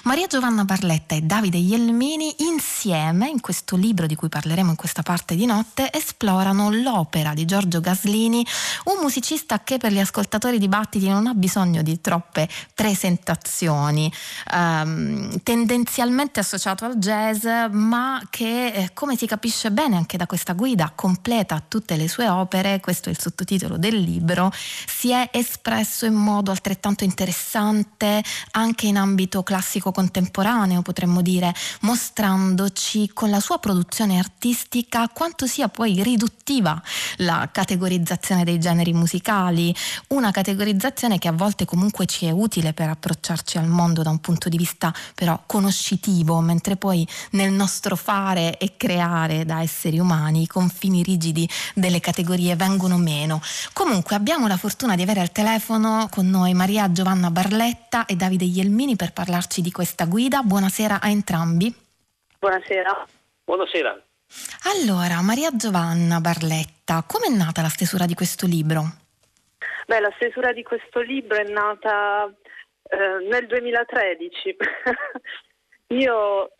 Maria 0.02 0.26
Giovanna 0.26 0.64
Barletta 0.64 1.14
e 1.14 1.22
Davide 1.22 1.56
Ielmini 1.56 2.34
insieme, 2.40 3.30
in 3.30 3.40
questo 3.40 3.76
libro 3.76 4.06
di 4.06 4.14
cui 4.14 4.28
parleremo 4.28 4.70
in 4.70 4.76
questa 4.76 5.02
parte 5.02 5.34
di 5.34 5.46
notte, 5.46 5.90
esplorano 5.90 6.70
l'opera 6.70 7.32
di 7.32 7.46
Giorgio 7.46 7.80
Gaslini, 7.80 8.44
un 8.84 8.98
musicista 9.00 9.62
che 9.62 9.78
per 9.78 9.92
gli 9.92 10.00
ascoltatori 10.00 10.58
di 10.58 10.68
Battiti 10.68 11.08
non 11.08 11.26
ha 11.26 11.34
bisogno 11.34 11.80
di 11.80 11.98
troppe 12.02 12.46
presentazioni, 12.74 14.12
um, 14.52 15.40
tendenzialmente 15.42 16.40
associato 16.40 16.84
al 16.84 16.98
jazz 16.98 17.20
jazz, 17.22 17.46
ma 17.70 18.20
che, 18.28 18.66
eh, 18.66 18.90
come 18.92 19.16
si 19.16 19.26
capisce 19.26 19.70
bene 19.70 19.96
anche 19.96 20.16
da 20.16 20.26
questa 20.26 20.54
guida 20.54 20.92
completa 20.94 21.54
a 21.54 21.62
tutte 21.66 21.96
le 21.96 22.08
sue 22.08 22.28
opere, 22.28 22.80
questo 22.80 23.08
è 23.08 23.12
il 23.12 23.20
sottotitolo 23.20 23.76
del 23.76 23.96
libro, 23.96 24.52
si 24.52 25.10
è 25.10 25.28
espresso 25.32 26.06
in 26.06 26.14
modo 26.14 26.50
altrettanto 26.50 27.04
interessante 27.04 28.22
anche 28.52 28.86
in 28.86 28.96
ambito 28.96 29.42
classico 29.42 29.92
contemporaneo, 29.92 30.82
potremmo 30.82 31.22
dire, 31.22 31.54
mostrandoci 31.80 33.10
con 33.12 33.30
la 33.30 33.40
sua 33.40 33.58
produzione 33.58 34.18
artistica 34.18 35.08
quanto 35.08 35.46
sia 35.46 35.68
poi 35.68 36.02
riduttiva 36.02 36.80
la 37.18 37.48
categorizzazione 37.52 38.44
dei 38.44 38.58
generi 38.58 38.92
musicali, 38.92 39.74
una 40.08 40.30
categorizzazione 40.30 41.18
che 41.18 41.28
a 41.28 41.32
volte 41.32 41.64
comunque 41.64 42.06
ci 42.06 42.26
è 42.26 42.30
utile 42.30 42.72
per 42.72 42.88
approcciarci 42.88 43.58
al 43.58 43.66
mondo 43.66 44.02
da 44.02 44.10
un 44.10 44.18
punto 44.18 44.48
di 44.48 44.56
vista 44.56 44.92
però 45.14 45.40
conoscitivo, 45.46 46.40
mentre 46.40 46.76
poi 46.76 47.06
nel 47.32 47.50
nostro 47.50 47.96
fare 47.96 48.58
e 48.58 48.76
creare 48.76 49.44
da 49.44 49.62
esseri 49.62 49.98
umani 49.98 50.42
i 50.42 50.46
confini 50.46 51.02
rigidi 51.02 51.48
delle 51.74 52.00
categorie 52.00 52.56
vengono 52.56 52.98
meno. 52.98 53.40
Comunque 53.72 54.16
abbiamo 54.16 54.46
la 54.46 54.56
fortuna 54.56 54.96
di 54.96 55.02
avere 55.02 55.20
al 55.20 55.32
telefono 55.32 56.08
con 56.10 56.28
noi 56.28 56.54
Maria 56.54 56.90
Giovanna 56.92 57.30
Barletta 57.30 58.06
e 58.06 58.16
Davide 58.16 58.44
Ielmini 58.44 58.96
per 58.96 59.12
parlarci 59.12 59.60
di 59.60 59.70
questa 59.70 60.04
guida. 60.06 60.42
Buonasera 60.42 61.00
a 61.00 61.08
entrambi. 61.08 61.74
Buonasera. 62.38 63.06
Buonasera. 63.44 64.02
Allora, 64.74 65.20
Maria 65.22 65.54
Giovanna 65.54 66.20
Barletta, 66.20 67.04
come 67.06 67.26
è 67.26 67.30
nata 67.30 67.62
la 67.62 67.68
stesura 67.68 68.06
di 68.06 68.14
questo 68.14 68.46
libro? 68.46 68.82
Beh, 69.86 70.00
la 70.00 70.12
stesura 70.16 70.52
di 70.52 70.62
questo 70.62 71.00
libro 71.00 71.36
è 71.36 71.44
nata 71.44 72.32
eh, 72.88 73.26
nel 73.28 73.46
2013. 73.46 74.56
Io 75.98 76.50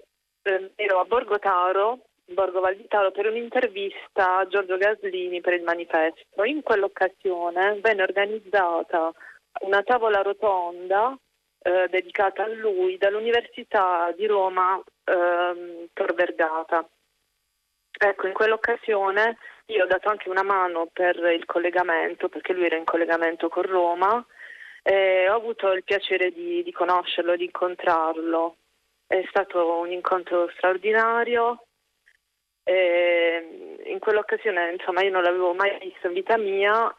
eh, 0.43 0.73
ero 0.77 1.01
a 1.01 1.05
Borgo 1.05 1.39
Taro, 1.39 2.07
Borgo 2.25 2.61
Valditaro, 2.61 3.11
per 3.11 3.27
un'intervista 3.27 4.39
a 4.39 4.47
Giorgio 4.47 4.77
Gaslini 4.77 5.41
per 5.41 5.55
il 5.55 5.63
manifesto. 5.63 6.45
In 6.45 6.63
quell'occasione 6.63 7.79
venne 7.81 8.03
organizzata 8.03 9.13
una 9.61 9.83
tavola 9.83 10.23
rotonda 10.23 11.17
eh, 11.63 11.87
dedicata 11.89 12.45
a 12.45 12.49
lui 12.49 12.97
dall'Università 12.97 14.13
di 14.17 14.27
Roma 14.27 14.83
eh, 15.05 15.89
Tor 15.93 16.15
Vergata. 16.15 16.89
Ecco, 17.99 18.27
in 18.27 18.33
quell'occasione 18.33 19.37
io 19.67 19.85
ho 19.85 19.87
dato 19.87 20.09
anche 20.09 20.29
una 20.29 20.43
mano 20.43 20.89
per 20.93 21.17
il 21.17 21.45
collegamento, 21.45 22.29
perché 22.29 22.53
lui 22.53 22.67
era 22.67 22.77
in 22.77 22.85
collegamento 22.85 23.49
con 23.49 23.63
Roma, 23.63 24.25
e 24.83 25.29
ho 25.29 25.37
avuto 25.37 25.71
il 25.73 25.85
piacere 25.85 26.33
di, 26.33 26.63
di 26.63 26.73
conoscerlo, 26.73 27.37
di 27.37 27.45
incontrarlo. 27.45 28.57
È 29.13 29.23
stato 29.29 29.81
un 29.81 29.91
incontro 29.93 30.49
straordinario. 30.57 31.65
E 32.65 33.79
in 33.85 33.99
quell'occasione 33.99 34.73
insomma, 34.73 35.03
io 35.03 35.11
non 35.11 35.23
l'avevo 35.23 35.53
mai 35.53 35.77
visto 35.83 36.07
in 36.07 36.15
vita 36.15 36.39
mia, 36.39 36.95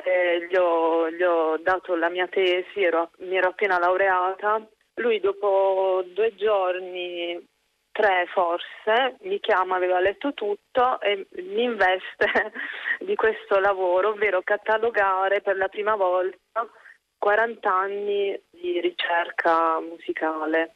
gli 0.47 0.55
ho, 0.55 1.09
gli, 1.09 1.23
ho, 1.23 1.57
dato 1.57 1.95
la 1.95 2.09
mia 2.09 2.27
tesi, 2.27 2.83
ero, 2.83 3.09
mi 3.21 3.35
ero 3.35 3.49
appena 3.49 3.79
laureata. 3.79 4.63
Lui 4.97 5.19
dopo 5.19 6.03
due 6.13 6.35
giorni, 6.35 7.43
tre 7.91 8.27
forse, 8.31 9.15
mi 9.21 9.39
chiama, 9.39 9.77
aveva 9.77 9.99
letto 9.99 10.35
tutto 10.35 11.01
e 11.01 11.25
mi 11.31 11.63
investe 11.63 12.51
di 12.99 13.15
questo 13.15 13.57
lavoro, 13.57 14.09
ovvero 14.09 14.43
catalogare 14.43 15.41
per 15.41 15.57
la 15.57 15.67
prima 15.67 15.95
volta 15.95 16.69
40 17.17 17.73
anni 17.73 18.39
di 18.51 18.79
ricerca 18.81 19.79
musicale 19.79 20.75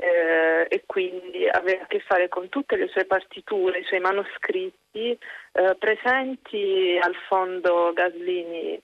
eh, 0.00 0.66
e 0.68 0.82
quindi 0.86 1.46
aveva 1.46 1.82
a 1.82 1.86
che 1.86 2.00
fare 2.00 2.28
con 2.28 2.48
tutte 2.48 2.76
le 2.76 2.88
sue 2.88 3.04
partiture, 3.04 3.80
i 3.80 3.84
suoi 3.84 4.00
manoscritti 4.00 5.18
eh, 5.52 5.76
presenti 5.78 6.98
al 7.00 7.14
fondo 7.28 7.92
Gaslini 7.92 8.80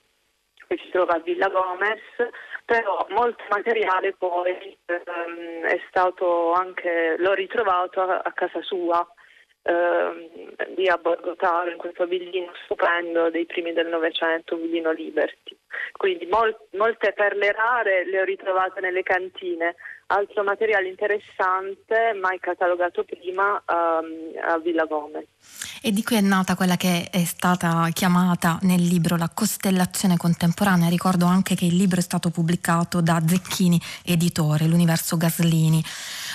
che 0.67 0.77
si 0.83 0.89
trova 0.91 1.13
a 1.13 1.19
Villa 1.19 1.47
Gomez, 1.47 2.01
però 2.65 3.05
molto 3.09 3.43
materiale 3.49 4.13
poi 4.13 4.77
ehm, 4.85 5.63
è 5.63 5.81
stato 5.87 6.51
anche, 6.51 7.15
l'ho 7.17 7.33
ritrovato 7.33 8.01
a, 8.01 8.19
a 8.19 8.33
casa 8.33 8.61
sua 8.61 9.07
eh, 9.67 10.73
lì 10.75 10.87
a 10.87 10.97
Borgotaro 10.97 11.69
in 11.69 11.77
questo 11.77 12.05
villino 12.05 12.51
stupendo 12.63 13.29
dei 13.29 13.45
primi 13.45 13.73
del 13.73 13.87
Novecento, 13.87 14.55
villino 14.55 14.91
Liberty. 14.91 15.57
Quindi 15.91 16.25
mol, 16.25 16.55
molte 16.71 17.11
perle 17.13 17.51
rare 17.51 18.05
le 18.05 18.21
ho 18.21 18.23
ritrovate 18.23 18.79
nelle 18.79 19.03
cantine, 19.03 19.75
altro 20.07 20.43
materiale 20.43 20.87
interessante 20.87 22.13
mai 22.19 22.39
catalogato 22.39 23.03
prima 23.03 23.61
um, 23.67 24.05
a 24.47 24.57
Villa 24.59 24.85
Gomez. 24.85 25.25
E 25.81 25.91
di 25.91 26.03
qui 26.03 26.15
è 26.15 26.21
nata 26.21 26.55
quella 26.55 26.75
che 26.75 27.07
è 27.11 27.23
stata 27.23 27.87
chiamata 27.93 28.57
nel 28.61 28.81
libro 28.81 29.15
la 29.15 29.29
costellazione 29.29 30.17
contemporanea. 30.17 30.89
Ricordo 30.89 31.25
anche 31.25 31.55
che 31.55 31.65
il 31.65 31.75
libro 31.75 31.99
è 31.99 32.03
stato 32.03 32.29
pubblicato 32.29 33.01
da 33.01 33.21
Zecchini 33.25 33.79
Editore, 34.03 34.65
l'universo 34.65 35.17
Gaslini. 35.17 35.83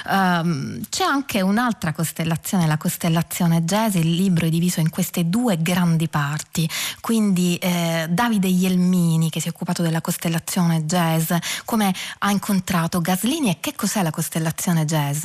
Um, 0.09 0.81
c'è 0.89 1.05
anche 1.05 1.41
un'altra 1.41 1.93
costellazione, 1.93 2.67
la 2.67 2.77
costellazione 2.77 3.63
jazz, 3.63 3.95
il 3.95 4.11
libro 4.15 4.47
è 4.47 4.49
diviso 4.49 4.81
in 4.81 4.91
queste 4.91 5.29
due 5.29 5.57
grandi 5.61 6.09
parti, 6.09 6.69
quindi 7.01 7.57
eh, 7.61 8.07
Davide 8.09 8.49
Ielmini 8.49 9.31
che 9.31 9.41
si 9.41 9.49
è 9.49 9.51
occupato 9.51 9.83
della 9.83 10.01
costellazione 10.01 10.85
jazz, 10.85 11.33
come 11.65 11.93
ha 12.19 12.31
incontrato 12.31 13.01
Gaslini 13.01 13.51
e 13.51 13.57
che 13.61 13.75
cos'è 13.77 14.03
la 14.03 14.11
costellazione 14.11 14.85
jazz? 14.85 15.25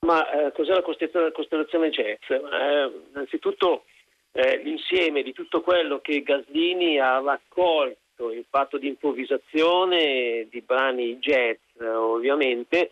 Ma 0.00 0.30
eh, 0.30 0.52
cos'è 0.52 0.72
la 0.72 0.82
costellazione 0.82 1.90
jazz? 1.90 2.28
Eh, 2.28 2.92
innanzitutto 3.12 3.84
eh, 4.32 4.58
l'insieme 4.62 5.22
di 5.22 5.32
tutto 5.32 5.62
quello 5.62 6.00
che 6.00 6.22
Gaslini 6.22 6.98
ha 6.98 7.20
raccolto 7.20 8.30
in 8.30 8.44
fatto 8.50 8.78
di 8.78 8.88
improvvisazione 8.88 10.46
di 10.50 10.60
brani 10.60 11.16
jazz, 11.18 11.56
ovviamente, 11.80 12.90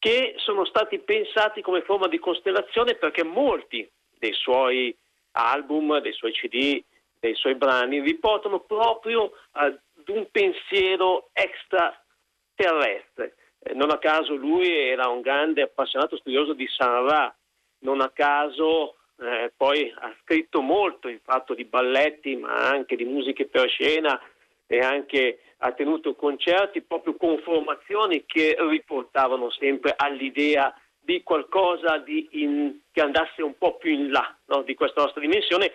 che 0.00 0.34
sono 0.38 0.64
stati 0.64 0.98
pensati 0.98 1.60
come 1.60 1.82
forma 1.82 2.08
di 2.08 2.18
costellazione 2.18 2.94
perché 2.94 3.22
molti 3.22 3.88
dei 4.18 4.32
suoi 4.32 4.96
album, 5.32 6.00
dei 6.00 6.14
suoi 6.14 6.32
CD, 6.32 6.82
dei 7.20 7.34
suoi 7.34 7.54
brani 7.54 8.00
riportano 8.00 8.60
proprio 8.60 9.30
ad 9.52 9.78
un 10.06 10.26
pensiero 10.30 11.28
extraterrestre. 11.34 13.36
Eh, 13.60 13.74
non 13.74 13.90
a 13.90 13.98
caso 13.98 14.34
lui 14.34 14.74
era 14.74 15.08
un 15.08 15.20
grande 15.20 15.62
appassionato 15.62 16.16
studioso 16.16 16.54
di 16.54 16.66
San 16.66 17.06
Ra, 17.06 17.32
non 17.80 18.00
a 18.00 18.08
caso 18.08 18.96
eh, 19.18 19.52
poi 19.54 19.92
ha 19.94 20.16
scritto 20.22 20.62
molto 20.62 21.08
in 21.08 21.20
fatto 21.22 21.52
di 21.52 21.66
balletti, 21.66 22.36
ma 22.36 22.54
anche 22.54 22.96
di 22.96 23.04
musiche 23.04 23.46
per 23.46 23.68
scena 23.68 24.18
e 24.66 24.78
anche 24.78 25.40
ha 25.62 25.72
tenuto 25.72 26.14
concerti 26.14 26.82
proprio 26.82 27.16
con 27.16 27.38
formazioni 27.38 28.24
che 28.24 28.56
riportavano 28.58 29.50
sempre 29.50 29.94
all'idea 29.96 30.74
di 30.98 31.22
qualcosa 31.22 31.98
di 31.98 32.28
in, 32.42 32.80
che 32.90 33.00
andasse 33.00 33.42
un 33.42 33.56
po' 33.56 33.76
più 33.76 33.90
in 33.90 34.10
là 34.10 34.36
no, 34.46 34.62
di 34.62 34.74
questa 34.74 35.02
nostra 35.02 35.20
dimensione. 35.20 35.72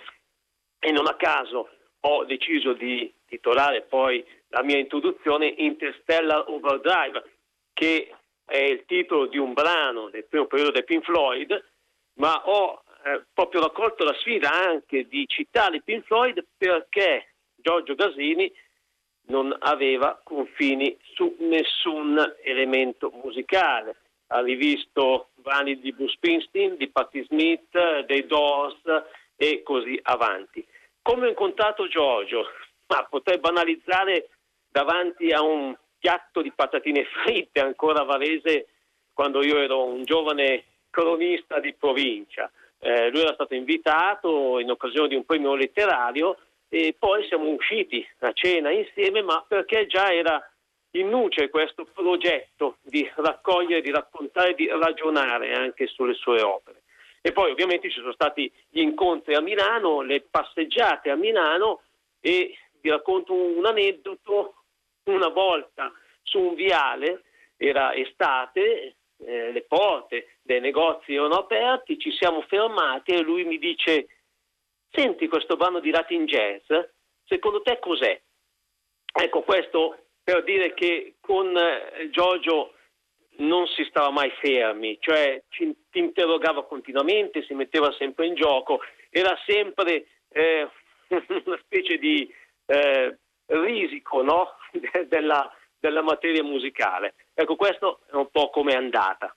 E 0.79 0.91
non 0.91 1.07
a 1.07 1.15
caso 1.15 1.69
ho 2.01 2.23
deciso 2.25 2.73
di 2.73 3.11
titolare 3.25 3.81
poi 3.81 4.23
la 4.49 4.63
mia 4.63 4.77
introduzione 4.77 5.47
Interstellar 5.47 6.45
Overdrive 6.47 7.23
che 7.73 8.13
è 8.45 8.57
il 8.57 8.85
titolo 8.85 9.25
di 9.25 9.37
un 9.37 9.53
brano 9.53 10.09
del 10.09 10.25
primo 10.25 10.45
periodo 10.45 10.71
del 10.71 10.83
Pink 10.83 11.03
Floyd 11.03 11.63
ma 12.19 12.43
ho 12.45 12.83
eh, 13.03 13.23
proprio 13.33 13.61
raccolto 13.61 14.03
la 14.03 14.13
sfida 14.19 14.51
anche 14.51 15.07
di 15.07 15.25
citare 15.27 15.81
Pink 15.81 16.05
Floyd 16.05 16.45
perché 16.55 17.33
Giorgio 17.55 17.95
Gasini 17.95 18.51
non 19.27 19.55
aveva 19.59 20.19
confini 20.23 20.97
su 21.13 21.35
nessun 21.39 22.19
elemento 22.43 23.11
musicale. 23.23 23.95
Ha 24.27 24.41
rivisto 24.41 25.29
brani 25.35 25.79
di 25.79 25.91
Bruce 25.91 26.15
Springsteen, 26.15 26.77
di 26.77 26.89
Patti 26.89 27.23
Smith, 27.25 28.03
dei 28.05 28.25
Doors 28.25 28.81
e 29.35 29.61
così 29.63 29.99
avanti. 30.03 30.65
Come 31.01 31.27
ho 31.27 31.29
incontrato 31.29 31.87
Giorgio? 31.87 32.47
Ma 32.87 33.03
potrei 33.05 33.39
banalizzare 33.39 34.29
davanti 34.69 35.31
a 35.31 35.41
un 35.41 35.75
piatto 35.97 36.41
di 36.41 36.51
patatine 36.51 37.05
fritte 37.05 37.59
ancora 37.59 38.03
varese 38.03 38.67
quando 39.13 39.43
io 39.43 39.57
ero 39.57 39.85
un 39.85 40.03
giovane 40.03 40.65
cronista 40.89 41.59
di 41.59 41.73
provincia. 41.73 42.51
Eh, 42.79 43.09
lui 43.09 43.21
era 43.21 43.33
stato 43.33 43.55
invitato 43.55 44.59
in 44.59 44.69
occasione 44.69 45.07
di 45.07 45.15
un 45.15 45.25
premio 45.25 45.55
letterario 45.55 46.37
e 46.75 46.93
poi 46.99 47.25
siamo 47.27 47.47
usciti 47.51 48.05
a 48.19 48.33
cena 48.33 48.69
insieme, 48.69 49.21
ma 49.21 49.41
perché 49.47 49.85
già 49.87 50.11
era 50.11 50.45
in 50.91 51.07
nuce 51.07 51.49
questo 51.49 51.85
progetto 51.85 52.79
di 52.81 53.09
raccogliere, 53.15 53.79
di 53.79 53.91
raccontare, 53.91 54.55
di 54.55 54.67
ragionare 54.67 55.53
anche 55.53 55.87
sulle 55.87 56.15
sue 56.15 56.41
opere. 56.41 56.81
E 57.21 57.31
poi 57.31 57.51
ovviamente 57.51 57.89
ci 57.89 58.01
sono 58.01 58.11
stati 58.11 58.51
gli 58.67 58.81
incontri 58.81 59.35
a 59.35 59.39
Milano, 59.39 60.01
le 60.01 60.25
passeggiate 60.29 61.09
a 61.09 61.15
Milano 61.15 61.83
e 62.19 62.57
vi 62.81 62.89
racconto 62.89 63.33
un 63.33 63.65
aneddoto. 63.65 64.55
Una 65.05 65.29
volta 65.29 65.93
su 66.23 66.39
un 66.39 66.55
viale, 66.55 67.21
era 67.55 67.93
estate, 67.93 68.95
eh, 69.19 69.51
le 69.53 69.61
porte 69.61 70.39
dei 70.41 70.59
negozi 70.59 71.13
erano 71.13 71.35
aperti, 71.35 71.97
ci 71.97 72.11
siamo 72.11 72.41
fermati 72.41 73.13
e 73.13 73.21
lui 73.21 73.45
mi 73.45 73.59
dice 73.59 74.07
senti 74.95 75.27
questo 75.27 75.55
brano 75.55 75.79
di 75.79 75.91
Latin 75.91 76.25
Jazz, 76.25 76.71
secondo 77.25 77.61
te 77.61 77.79
cos'è? 77.79 78.19
Ecco 79.13 79.41
questo 79.41 80.05
per 80.23 80.43
dire 80.43 80.73
che 80.73 81.15
con 81.19 81.55
eh, 81.55 82.09
Giorgio 82.09 82.73
non 83.37 83.67
si 83.67 83.83
stava 83.85 84.09
mai 84.09 84.31
fermi, 84.39 84.97
cioè 84.99 85.43
ci, 85.49 85.75
ti 85.89 85.99
interrogava 85.99 86.65
continuamente, 86.65 87.43
si 87.43 87.53
metteva 87.53 87.91
sempre 87.93 88.25
in 88.25 88.35
gioco, 88.35 88.79
era 89.09 89.37
sempre 89.45 90.07
eh, 90.29 90.67
una 91.45 91.59
specie 91.63 91.97
di 91.97 92.33
eh, 92.65 93.17
risico 93.45 94.21
no? 94.23 94.55
della, 95.07 95.53
della 95.79 96.01
materia 96.01 96.43
musicale. 96.43 97.15
Ecco, 97.33 97.55
questo 97.55 97.99
è 98.09 98.15
un 98.15 98.29
po' 98.31 98.49
come 98.49 98.73
è 98.73 98.77
andata. 98.77 99.35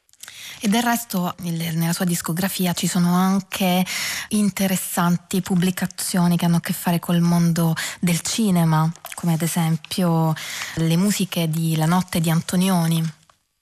E 0.60 0.66
del 0.66 0.82
resto 0.82 1.34
nella 1.42 1.92
sua 1.92 2.04
discografia 2.04 2.72
ci 2.72 2.88
sono 2.88 3.14
anche 3.14 3.84
interessanti 4.30 5.40
pubblicazioni 5.40 6.36
che 6.36 6.46
hanno 6.46 6.56
a 6.56 6.60
che 6.60 6.72
fare 6.72 6.98
col 6.98 7.20
mondo 7.20 7.74
del 8.00 8.20
cinema, 8.22 8.90
come 9.14 9.34
ad 9.34 9.42
esempio 9.42 10.34
le 10.78 10.96
musiche 10.96 11.46
di 11.46 11.76
La 11.76 11.86
notte 11.86 12.18
di 12.18 12.28
Antonioni. 12.28 12.98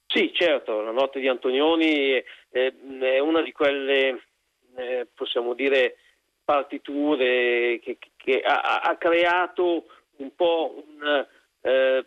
Sì, 0.06 0.32
certo, 0.32 0.80
La 0.80 0.90
notte 0.90 1.20
di 1.20 1.28
Antonioni 1.28 2.12
è, 2.48 2.72
una 3.20 3.42
di 3.42 3.52
quelle, 3.52 4.22
eh, 4.76 5.06
possiamo 5.12 5.52
dire, 5.52 5.98
partiture 6.42 7.78
che, 7.82 7.98
che 8.16 8.40
ha, 8.40 8.80
ha, 8.80 8.96
creato 8.96 9.84
un 10.16 10.34
po' 10.34 10.82
un, 10.86 11.26
eh, 11.60 12.06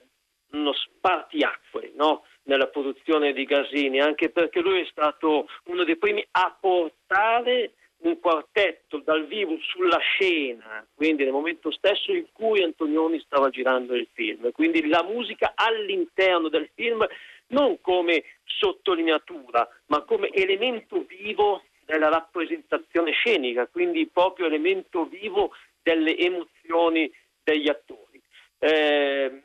uno 0.51 0.73
spartiacque, 0.73 1.91
no? 1.95 2.23
Nella 2.49 2.67
produzione 2.67 3.31
di 3.31 3.45
Gasini, 3.45 4.01
anche 4.01 4.31
perché 4.31 4.59
lui 4.59 4.81
è 4.81 4.87
stato 4.89 5.47
uno 5.65 5.83
dei 5.83 5.97
primi 5.97 6.25
a 6.31 6.57
portare 6.59 7.73
un 7.99 8.19
quartetto 8.19 8.97
dal 8.99 9.27
vivo 9.27 9.57
sulla 9.61 9.99
scena, 9.99 10.85
quindi 10.95 11.23
nel 11.23 11.31
momento 11.33 11.69
stesso 11.69 12.11
in 12.11 12.25
cui 12.31 12.63
Antonioni 12.63 13.19
stava 13.19 13.49
girando 13.49 13.93
il 13.93 14.07
film, 14.13 14.51
quindi 14.51 14.87
la 14.87 15.03
musica 15.03 15.51
all'interno 15.53 16.49
del 16.49 16.69
film 16.73 17.05
non 17.47 17.79
come 17.81 18.23
sottolineatura, 18.45 19.67
ma 19.87 20.01
come 20.01 20.29
elemento 20.31 21.05
vivo 21.07 21.63
della 21.85 22.09
rappresentazione 22.09 23.11
scenica, 23.11 23.67
quindi 23.67 24.07
proprio 24.07 24.47
elemento 24.47 25.05
vivo 25.05 25.51
delle 25.83 26.17
emozioni 26.17 27.11
degli 27.43 27.69
attori. 27.69 28.21
Eh, 28.59 29.41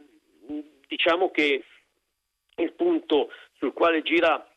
diciamo 0.86 1.30
che 1.30 1.64
il 2.57 2.72
punto 2.72 3.30
sul 3.59 3.72
quale 3.72 4.02
gira 4.02 4.48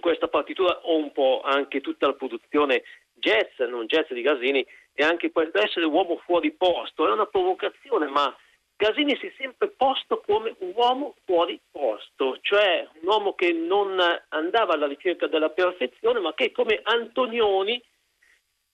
questa 0.00 0.28
partitura 0.28 0.80
o 0.82 0.96
un 0.96 1.12
po' 1.12 1.42
anche 1.44 1.80
tutta 1.80 2.06
la 2.06 2.14
produzione 2.14 2.82
jazz, 3.12 3.58
non 3.68 3.86
jazz 3.86 4.10
di 4.10 4.22
Gasini, 4.22 4.66
e 4.94 5.04
anche 5.04 5.30
questo 5.30 5.58
essere 5.58 5.86
uomo 5.86 6.16
fuori 6.24 6.50
posto, 6.52 7.06
è 7.06 7.10
una 7.10 7.26
provocazione, 7.26 8.06
ma 8.06 8.34
Gasini 8.76 9.16
si 9.16 9.26
è 9.26 9.32
sempre 9.38 9.68
posto 9.68 10.20
come 10.26 10.54
un 10.58 10.72
uomo 10.74 11.14
fuori 11.24 11.58
posto, 11.70 12.38
cioè 12.40 12.88
un 13.00 13.08
uomo 13.08 13.34
che 13.34 13.52
non 13.52 13.98
andava 14.28 14.74
alla 14.74 14.86
ricerca 14.86 15.26
della 15.28 15.50
perfezione, 15.50 16.20
ma 16.20 16.34
che 16.34 16.52
come 16.52 16.80
Antonioni 16.82 17.82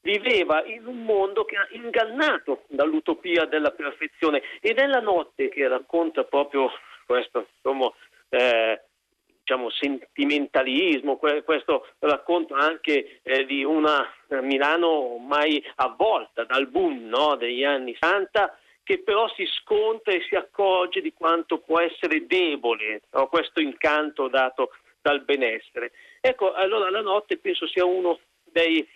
viveva 0.00 0.64
in 0.64 0.86
un 0.86 1.04
mondo 1.04 1.44
che 1.44 1.56
ha 1.56 1.68
ingannato 1.72 2.64
dall'utopia 2.68 3.44
della 3.44 3.72
perfezione. 3.72 4.42
E 4.60 4.72
nella 4.72 5.00
notte 5.00 5.48
che 5.48 5.68
racconta 5.68 6.24
proprio 6.24 6.70
questo 7.04 7.48
insomma, 7.56 7.92
eh, 8.28 8.82
diciamo, 9.40 9.70
sentimentalismo, 9.70 11.16
questo 11.16 11.88
racconto 12.00 12.54
anche 12.54 13.20
eh, 13.22 13.46
di 13.46 13.64
una 13.64 14.06
Milano 14.42 15.14
ormai 15.14 15.64
avvolta 15.76 16.44
dal 16.44 16.68
boom 16.68 17.06
no, 17.06 17.36
degli 17.36 17.64
anni 17.64 17.96
60 17.98 18.58
che 18.82 19.00
però 19.00 19.28
si 19.34 19.44
scontra 19.44 20.12
e 20.12 20.22
si 20.28 20.34
accorge 20.34 21.02
di 21.02 21.12
quanto 21.12 21.58
può 21.58 21.78
essere 21.78 22.26
debole 22.26 23.02
no, 23.10 23.26
questo 23.28 23.60
incanto 23.60 24.28
dato 24.28 24.70
dal 25.00 25.22
benessere. 25.24 25.92
Ecco, 26.20 26.52
allora 26.52 26.90
la 26.90 27.00
notte 27.00 27.38
penso 27.38 27.66
sia 27.66 27.84
uno 27.84 28.18
dei, 28.44 28.86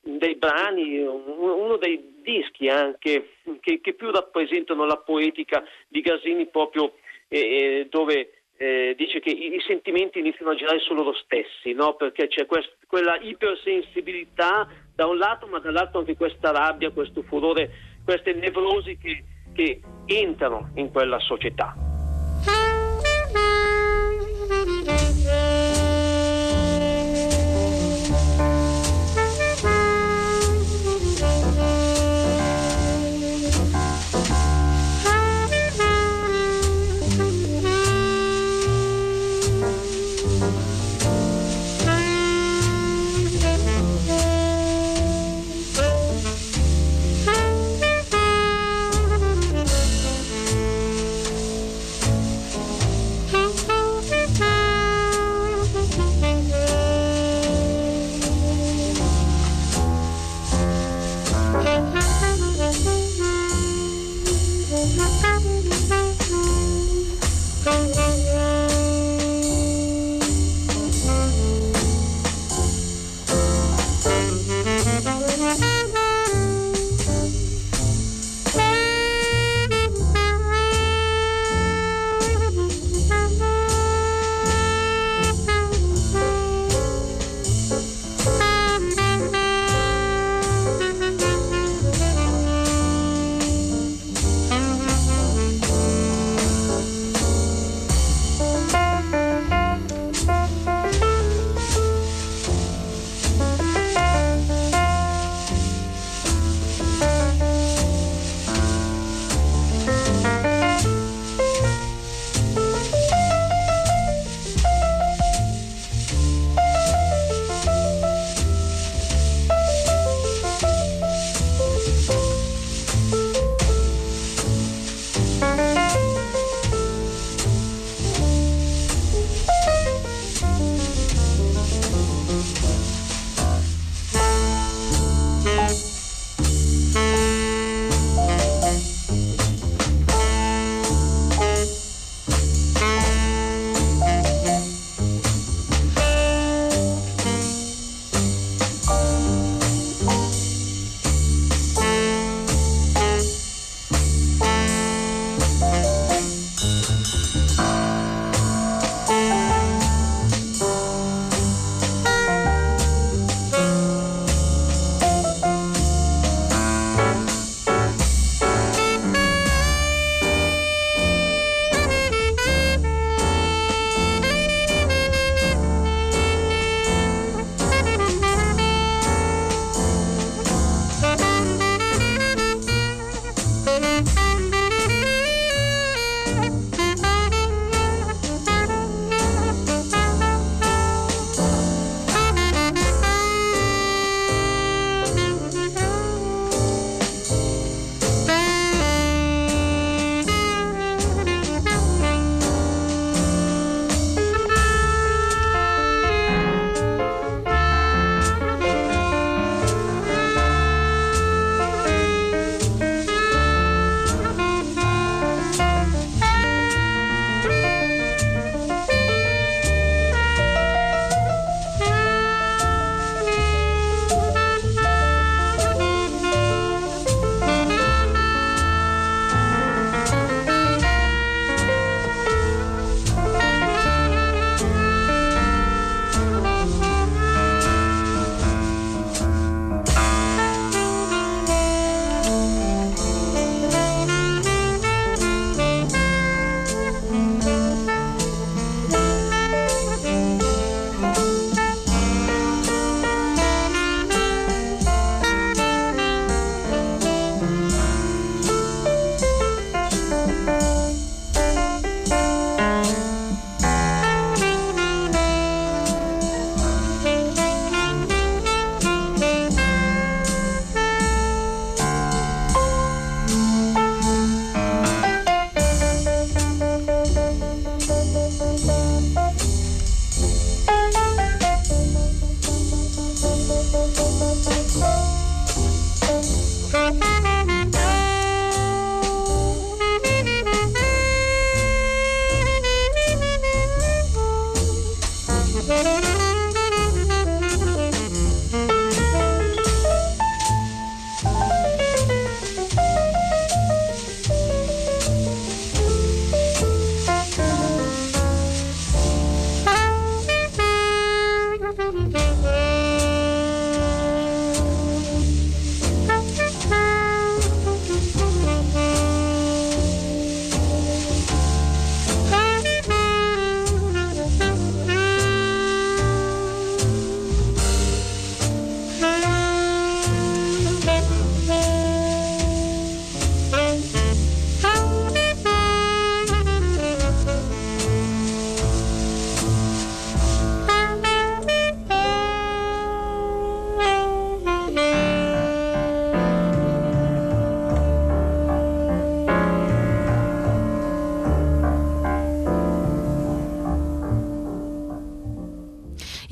dei 0.00 0.34
brani, 0.36 0.98
uno 0.98 1.76
dei 1.76 2.20
dischi 2.22 2.68
anche 2.68 3.36
che, 3.60 3.80
che, 3.80 3.94
più 3.94 4.10
rappresentano 4.10 4.84
la 4.84 4.96
poetica 4.96 5.64
di 5.88 6.00
Gasini 6.00 6.46
proprio 6.46 6.94
eh, 7.38 7.86
dove 7.88 8.42
eh, 8.58 8.94
dice 8.96 9.20
che 9.20 9.30
i, 9.30 9.54
i, 9.54 9.60
sentimenti 9.66 10.18
iniziano 10.18 10.52
a 10.52 10.54
girare 10.54 10.78
su 10.80 10.92
loro 10.92 11.14
stessi, 11.14 11.72
no? 11.72 11.94
perché 11.94 12.28
c'è 12.28 12.44
quest, 12.46 12.76
quella 12.86 13.18
ipersensibilità 13.20 14.68
da 14.94 15.06
un 15.06 15.16
lato, 15.16 15.46
ma 15.46 15.58
dall'altro 15.58 16.00
anche 16.00 16.16
questa 16.16 16.50
rabbia, 16.50 16.90
questo 16.90 17.22
furore, 17.22 17.70
queste 18.04 18.34
nevrosi 18.34 18.98
che, 18.98 19.24
che 19.54 19.80
entrano 20.06 20.70
in 20.74 20.90
quella 20.90 21.18
società. 21.20 21.91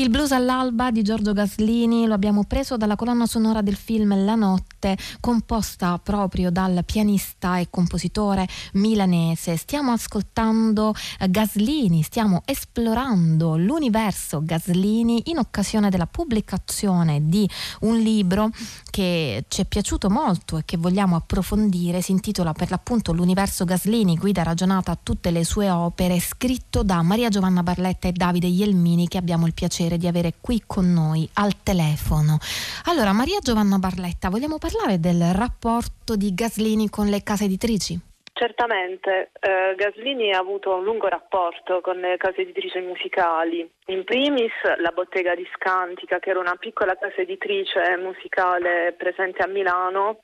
Il 0.01 0.09
blues 0.09 0.33
all'alba 0.33 0.91
di 0.91 1.03
Giorgio 1.03 1.35
Gaslini 1.35 2.07
lo 2.07 2.15
abbiamo 2.15 2.45
preso 2.45 2.79
dalla 2.79 2.97
colonna 2.97 3.27
sonora 3.27 3.61
del 3.61 3.75
film 3.77 4.25
La 4.25 4.35
notte, 4.81 4.97
composta 5.21 5.99
proprio 6.03 6.51
dal 6.51 6.83
pianista 6.85 7.59
e 7.59 7.69
compositore 7.69 8.49
milanese. 8.73 9.57
Stiamo 9.57 9.93
ascoltando 9.93 10.95
Gaslini, 11.29 12.03
stiamo 12.03 12.43
esplorando 12.47 13.57
l'universo 13.57 14.43
Gaslini 14.43 15.25
in 15.27 15.39
occasione 15.39 15.91
della 15.91 16.07
pubblicazione 16.07 17.29
di 17.29 17.49
un 17.81 17.99
libro 17.99 18.51
che 18.91 19.45
ci 19.49 19.61
è 19.61 19.65
piaciuto 19.67 20.09
molto 20.09 20.57
e 20.57 20.63
che 20.65 20.79
vogliamo 20.79 21.17
approfondire. 21.17 22.01
Si 22.01 22.13
intitola 22.13 22.53
per 22.53 22.71
l'appunto 22.71 23.13
L'universo 23.13 23.65
Gaslini, 23.65 24.17
guida 24.17 24.43
ragionata 24.43 24.93
a 24.93 24.99
tutte 25.01 25.31
le 25.31 25.45
sue 25.45 25.69
opere, 25.69 26.19
scritto 26.21 26.83
da 26.83 27.03
Maria 27.03 27.29
Giovanna 27.29 27.63
Barletta 27.63 28.09
e 28.09 28.13
Davide 28.13 28.47
Ielmini 28.47 29.09
che 29.09 29.19
abbiamo 29.19 29.47
il 29.47 29.53
piacere 29.53 29.99
di 29.99 30.07
avere 30.07 30.35
qui 30.41 30.63
con 30.67 30.91
noi 30.93 31.29
al 31.35 31.57
telefono. 31.63 32.39
Allora, 32.85 33.13
Maria 33.13 33.39
Giovanna 33.43 33.79
Barletta, 33.79 34.31
vogliamo 34.31 34.59
parlare 34.59 34.70
del 35.01 35.35
rapporto 35.35 36.15
di 36.15 36.33
Gaslini 36.33 36.89
con 36.89 37.07
le 37.07 37.23
case 37.25 37.45
editrici? 37.45 37.99
Certamente, 38.33 39.33
eh, 39.41 39.75
Gaslini 39.75 40.33
ha 40.33 40.39
avuto 40.39 40.77
un 40.77 40.85
lungo 40.85 41.09
rapporto 41.09 41.81
con 41.81 41.99
le 41.99 42.17
case 42.17 42.43
editrici 42.43 42.79
musicali. 42.79 43.69
In 43.87 44.05
primis 44.05 44.53
la 44.79 44.93
Bottega 44.93 45.35
di 45.35 45.47
Scantica, 45.55 46.21
che 46.21 46.31
era 46.31 46.39
una 46.39 46.55
piccola 46.55 46.95
casa 46.95 47.21
editrice 47.21 47.97
musicale 47.97 48.95
presente 48.97 49.43
a 49.43 49.49
Milano, 49.49 50.21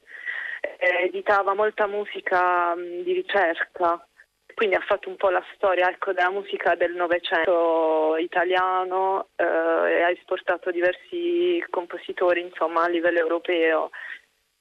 eh, 0.61 1.07
editava 1.07 1.53
molta 1.55 1.89
musica 1.89 2.75
mh, 2.75 3.03
di 3.03 3.13
ricerca 3.13 4.07
quindi 4.57 4.75
ha 4.75 4.81
fatto 4.81 5.11
un 5.11 5.17
po' 5.17 5.29
la 5.29 5.45
storia 5.55 5.91
ecco, 5.91 6.15
della 6.15 6.31
musica 6.31 6.75
del 6.77 6.95
Novecento 6.95 8.17
italiano 8.19 9.29
eh, 9.37 9.45
e 9.45 10.03
ha 10.03 10.09
esportato 10.09 10.71
diversi 10.71 11.63
compositori 11.69 12.41
insomma, 12.41 12.85
a 12.85 12.89
livello 12.89 13.19
europeo. 13.19 13.91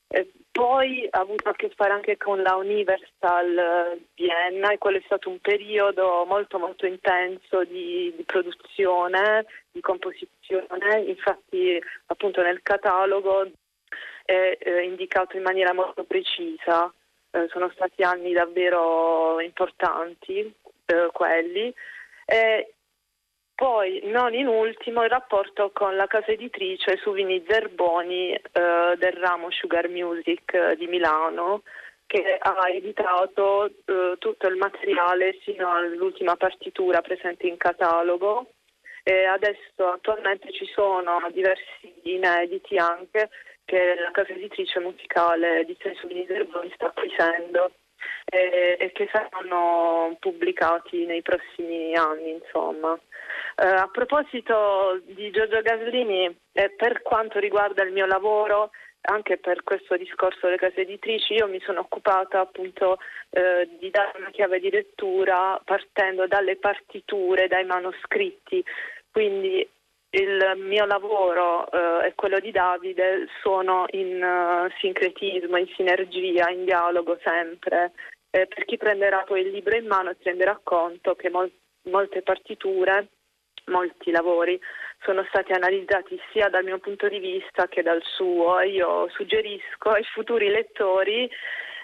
E 0.07 0.31
poi 0.51 1.07
ha 1.09 1.19
avuto 1.19 1.49
a 1.49 1.53
che 1.53 1.71
fare 1.75 1.91
anche 1.91 2.15
con 2.17 2.41
la 2.41 2.55
Universal 2.55 3.99
Vienna 4.13 4.71
e 4.71 4.77
quello 4.77 4.97
è 4.97 5.03
stato 5.05 5.29
un 5.29 5.39
periodo 5.39 6.23
molto 6.25 6.59
molto 6.59 6.85
intenso 6.85 7.63
di, 7.65 8.13
di 8.15 8.23
produzione, 8.23 9.45
di 9.71 9.81
composizione, 9.81 11.01
infatti 11.07 11.81
appunto 12.05 12.41
nel 12.41 12.61
catalogo 12.61 13.49
è 14.23 14.57
eh, 14.59 14.83
indicato 14.83 15.35
in 15.37 15.43
maniera 15.43 15.73
molto 15.73 16.03
precisa 16.03 16.91
eh, 17.35 17.47
sono 17.49 17.69
stati 17.73 18.01
anni 18.01 18.31
davvero 18.31 19.41
importanti 19.41 20.39
eh, 20.85 21.09
quelli. 21.11 21.73
E 22.25 22.74
poi, 23.55 24.01
non 24.03 24.33
in 24.33 24.47
ultimo, 24.47 25.03
il 25.03 25.09
rapporto 25.09 25.71
con 25.73 25.95
la 25.95 26.07
casa 26.07 26.31
editrice 26.31 26.97
Suvini 26.97 27.41
Zerboni 27.47 28.33
eh, 28.33 28.41
del 28.51 29.13
ramo 29.13 29.49
Sugar 29.49 29.87
Music 29.87 30.53
eh, 30.53 30.75
di 30.75 30.87
Milano, 30.87 31.63
che 32.05 32.37
ha 32.37 32.69
editato 32.69 33.67
eh, 33.67 34.15
tutto 34.19 34.47
il 34.47 34.57
materiale 34.57 35.39
sino 35.43 35.71
all'ultima 35.71 36.35
partitura 36.35 36.99
presente 37.01 37.47
in 37.47 37.55
catalogo. 37.55 38.49
E 39.03 39.23
adesso 39.23 39.87
attualmente 39.93 40.51
ci 40.51 40.65
sono 40.73 41.21
diversi 41.31 41.93
inediti 42.03 42.75
anche 42.75 43.29
che 43.63 43.95
la 43.97 44.11
casa 44.11 44.33
editrice 44.33 44.79
musicale 44.79 45.63
di 45.63 45.77
Senso 45.79 46.07
Miservoni 46.07 46.71
sta 46.73 46.87
acquisendo 46.87 47.71
e, 48.25 48.77
e, 48.79 48.91
che 48.91 49.07
saranno 49.11 50.17
pubblicati 50.19 51.05
nei 51.05 51.21
prossimi 51.21 51.95
anni. 51.95 52.31
Insomma. 52.31 52.99
Eh, 53.55 53.67
a 53.67 53.87
proposito 53.91 55.01
di 55.05 55.31
Giorgio 55.31 55.61
Gaslini, 55.61 56.25
eh, 56.51 56.69
per 56.75 57.01
quanto 57.01 57.39
riguarda 57.39 57.83
il 57.83 57.91
mio 57.91 58.05
lavoro, 58.05 58.71
anche 59.07 59.37
per 59.37 59.63
questo 59.63 59.95
discorso 59.97 60.39
delle 60.43 60.57
case 60.57 60.81
editrici, 60.81 61.33
io 61.33 61.47
mi 61.47 61.61
sono 61.61 61.81
occupata 61.81 62.39
appunto 62.39 62.97
eh, 63.29 63.69
di 63.79 63.89
dare 63.89 64.17
una 64.17 64.31
chiave 64.31 64.59
di 64.59 64.69
lettura 64.69 65.59
partendo 65.63 66.27
dalle 66.27 66.57
partiture, 66.57 67.47
dai 67.47 67.65
manoscritti. 67.65 68.63
Quindi 69.11 69.67
il 70.15 70.53
mio 70.57 70.85
lavoro 70.85 71.69
eh, 71.71 72.07
e 72.07 72.15
quello 72.15 72.39
di 72.39 72.51
Davide 72.51 73.27
sono 73.41 73.85
in 73.91 74.23
uh, 74.23 74.69
sincretismo, 74.79 75.57
in 75.57 75.67
sinergia, 75.75 76.49
in 76.49 76.63
dialogo 76.63 77.17
sempre. 77.21 77.91
Eh, 78.29 78.47
per 78.47 78.65
chi 78.65 78.77
prenderà 78.77 79.23
poi 79.25 79.41
il 79.41 79.51
libro 79.51 79.75
in 79.75 79.87
mano 79.87 80.13
si 80.13 80.23
renderà 80.23 80.59
conto 80.63 81.15
che 81.15 81.29
mol- 81.29 81.51
molte 81.83 82.21
partiture, 82.21 83.07
molti 83.65 84.11
lavori 84.11 84.59
sono 85.03 85.23
stati 85.29 85.53
analizzati 85.53 86.19
sia 86.31 86.49
dal 86.49 86.63
mio 86.63 86.79
punto 86.79 87.07
di 87.07 87.19
vista 87.19 87.67
che 87.67 87.81
dal 87.81 88.01
suo. 88.03 88.59
Io 88.61 89.07
suggerisco 89.09 89.89
ai 89.89 90.03
futuri 90.03 90.49
lettori 90.49 91.29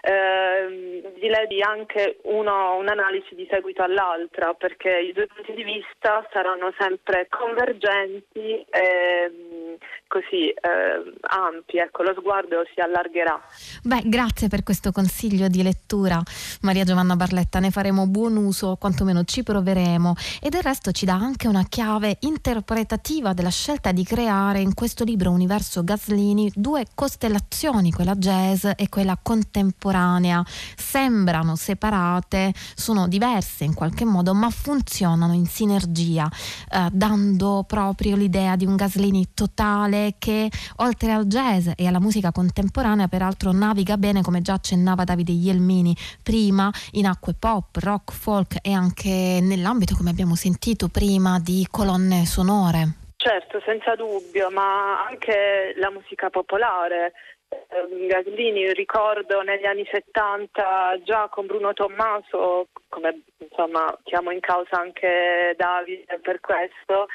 eh, 0.01 1.01
di 1.47 1.61
anche 1.61 2.19
uno, 2.23 2.75
un'analisi 2.77 3.35
di 3.35 3.47
seguito 3.49 3.83
all'altra 3.83 4.53
perché 4.53 4.99
i 4.99 5.13
due 5.13 5.27
punti 5.27 5.53
di 5.53 5.63
vista 5.63 6.25
saranno 6.31 6.73
sempre 6.77 7.27
convergenti 7.29 8.65
e 8.69 9.77
così 10.07 10.49
eh, 10.49 11.13
ampi, 11.21 11.77
ecco, 11.77 12.03
lo 12.03 12.13
sguardo 12.17 12.63
si 12.73 12.79
allargherà. 12.79 13.39
Beh, 13.83 14.01
grazie 14.05 14.47
per 14.47 14.63
questo 14.63 14.91
consiglio 14.91 15.47
di 15.47 15.63
lettura, 15.63 16.21
Maria 16.61 16.83
Giovanna 16.83 17.15
Barletta, 17.15 17.59
ne 17.59 17.71
faremo 17.71 18.07
buon 18.07 18.35
uso, 18.35 18.75
quantomeno 18.79 19.23
ci 19.23 19.43
proveremo 19.43 20.13
e 20.41 20.49
del 20.49 20.61
resto 20.61 20.91
ci 20.91 21.05
dà 21.05 21.13
anche 21.13 21.47
una 21.47 21.63
chiave 21.67 22.17
interpretativa 22.21 23.33
della 23.33 23.49
scelta 23.49 23.91
di 23.91 24.03
creare 24.03 24.59
in 24.59 24.73
questo 24.73 25.03
libro 25.03 25.31
Universo 25.31 25.83
Gaslini 25.83 26.51
due 26.55 26.85
costellazioni, 26.93 27.91
quella 27.91 28.15
jazz 28.15 28.65
e 28.75 28.89
quella 28.89 29.17
contemporanea. 29.21 29.90
Sembrano 29.91 31.55
separate, 31.55 32.53
sono 32.75 33.07
diverse 33.07 33.63
in 33.63 33.73
qualche 33.73 34.05
modo, 34.05 34.33
ma 34.33 34.49
funzionano 34.49 35.33
in 35.33 35.45
sinergia, 35.45 36.29
eh, 36.71 36.87
dando 36.91 37.63
proprio 37.67 38.15
l'idea 38.15 38.55
di 38.55 38.65
un 38.65 38.75
Gaslini 38.75 39.33
totale 39.33 40.15
che 40.17 40.49
oltre 40.77 41.11
al 41.11 41.25
jazz 41.25 41.69
e 41.75 41.87
alla 41.87 41.99
musica 41.99 42.31
contemporanea 42.31 43.07
peraltro 43.07 43.51
naviga 43.51 43.97
bene 43.97 44.21
come 44.21 44.41
già 44.41 44.53
accennava 44.53 45.03
Davide 45.03 45.31
Ielmini 45.31 45.95
prima 46.23 46.71
in 46.91 47.05
acque 47.05 47.33
pop, 47.33 47.75
rock, 47.77 48.13
folk 48.13 48.57
e 48.61 48.71
anche 48.71 49.39
nell'ambito 49.41 49.95
come 49.95 50.09
abbiamo 50.09 50.35
sentito 50.35 50.87
prima 50.87 51.39
di 51.39 51.67
colonne 51.69 52.25
sonore. 52.25 52.99
Certo, 53.21 53.61
senza 53.63 53.93
dubbio, 53.93 54.49
ma 54.49 55.05
anche 55.05 55.73
la 55.77 55.91
musica 55.91 56.31
popolare. 56.31 57.13
Ehm, 57.51 58.07
Gaslini, 58.07 58.71
ricordo 58.73 59.41
negli 59.41 59.65
anni 59.65 59.85
70 59.91 61.01
già 61.03 61.27
con 61.29 61.45
Bruno 61.45 61.73
Tommaso, 61.73 62.67
come 62.87 63.23
insomma 63.37 63.93
chiamo 64.03 64.31
in 64.31 64.39
causa 64.39 64.79
anche 64.79 65.53
Davide 65.57 66.19
per 66.21 66.39
questo, 66.39 67.07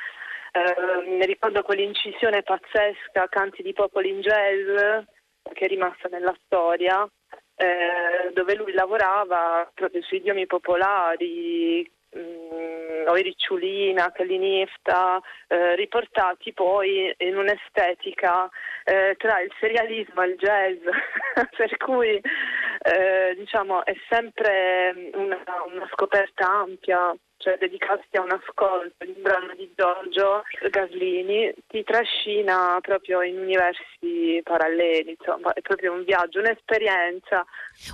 eh, 0.52 1.06
mi 1.06 1.24
ricordo 1.24 1.62
quell'incisione 1.62 2.42
pazzesca, 2.42 3.28
Canti 3.28 3.62
di 3.62 3.72
popoli 3.72 4.10
in 4.10 4.20
jazz, 4.20 5.04
che 5.52 5.64
è 5.64 5.68
rimasta 5.68 6.08
nella 6.08 6.36
storia, 6.44 7.08
eh, 7.56 8.30
dove 8.32 8.54
lui 8.54 8.72
lavorava 8.72 9.70
proprio 9.72 10.02
sui 10.02 10.18
idiomi 10.18 10.46
popolari, 10.46 11.90
mh, 12.16 12.54
mm, 12.54 13.08
o 13.08 13.14
Ricciolina, 13.14 14.10
Callinifta, 14.12 15.20
eh, 15.48 15.76
riportati 15.76 16.52
poi 16.52 17.14
in 17.18 17.36
un'estetica 17.36 18.48
eh, 18.84 19.14
tra 19.18 19.40
il 19.40 19.52
serialismo 19.60 20.22
e 20.22 20.26
il 20.26 20.36
jazz, 20.36 20.78
per 21.56 21.76
cui 21.76 22.18
eh, 22.18 23.34
diciamo 23.36 23.84
è 23.84 23.94
sempre 24.08 25.10
una, 25.14 25.42
una 25.72 25.88
scoperta 25.92 26.48
ampia 26.48 27.14
cioè 27.46 27.56
dedicarsi 27.60 28.16
a 28.16 28.22
un 28.22 28.32
ascolto 28.32 29.04
di 29.04 29.14
un 29.14 29.22
brano 29.22 29.54
di 29.54 29.70
Giorgio 29.76 30.42
Gaslini, 30.68 31.54
ti 31.68 31.84
trascina 31.84 32.76
proprio 32.80 33.22
in 33.22 33.38
universi 33.38 34.42
paralleli, 34.42 35.14
insomma, 35.16 35.52
è 35.52 35.60
proprio 35.60 35.92
un 35.92 36.02
viaggio, 36.02 36.40
un'esperienza. 36.40 37.46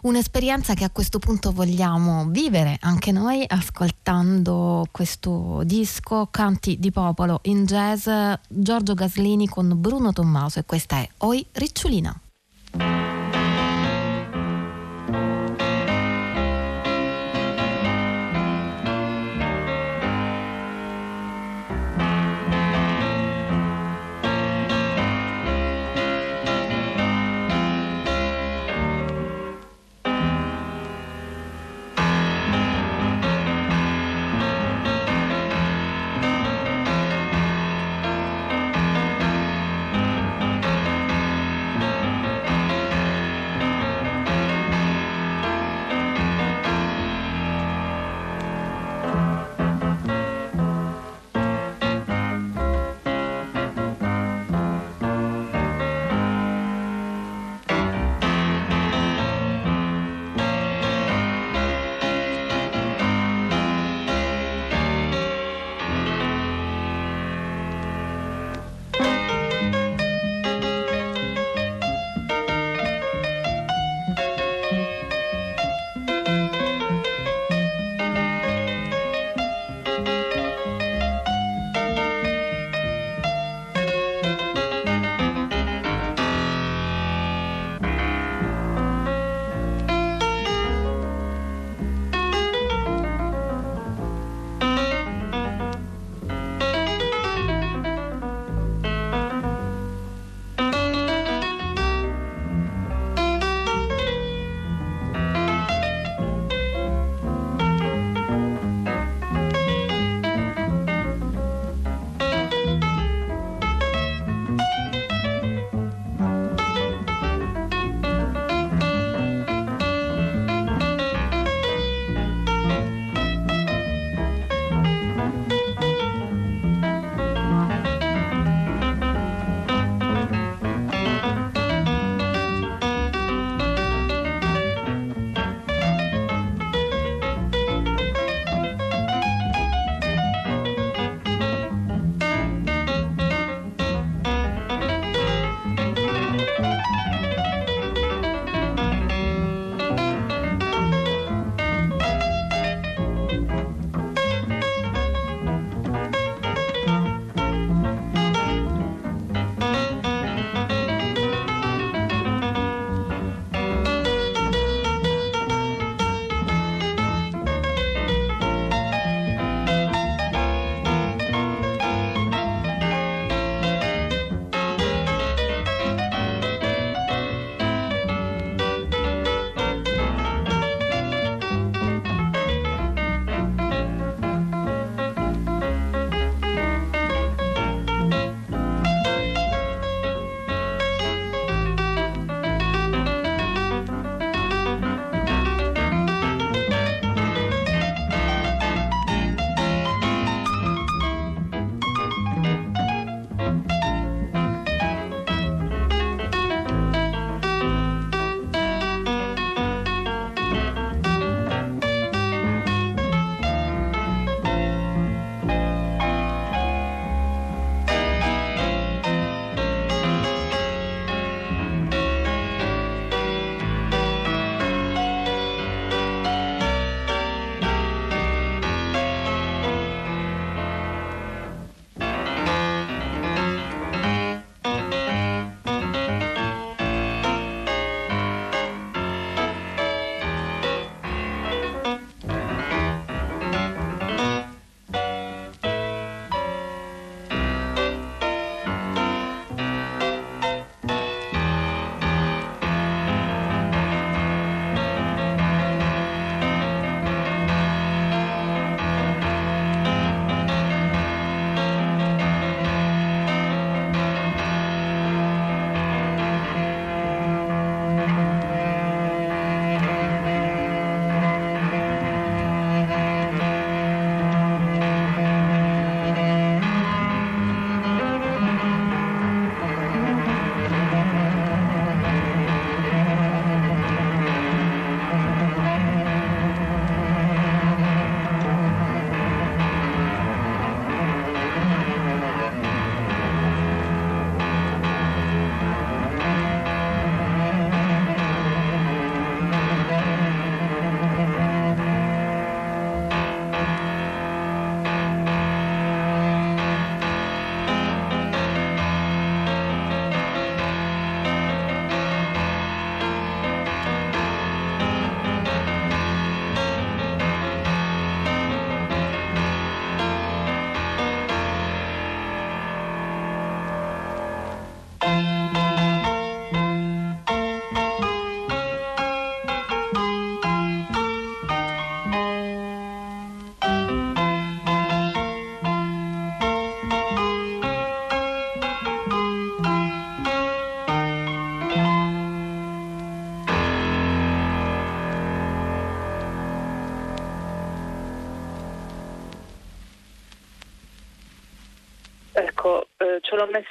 Un'esperienza 0.04 0.72
che 0.72 0.84
a 0.84 0.90
questo 0.90 1.18
punto 1.18 1.52
vogliamo 1.52 2.28
vivere 2.30 2.78
anche 2.80 3.12
noi 3.12 3.44
ascoltando 3.46 4.86
questo 4.90 5.60
disco 5.64 6.28
Canti 6.30 6.78
di 6.78 6.90
Popolo 6.90 7.40
in 7.42 7.66
jazz 7.66 8.08
Giorgio 8.48 8.94
Gaslini 8.94 9.48
con 9.48 9.78
Bruno 9.78 10.12
Tommaso 10.12 10.60
e 10.60 10.64
questa 10.64 10.96
è 10.96 11.06
Oi 11.18 11.44
Ricciolina. 11.52 13.11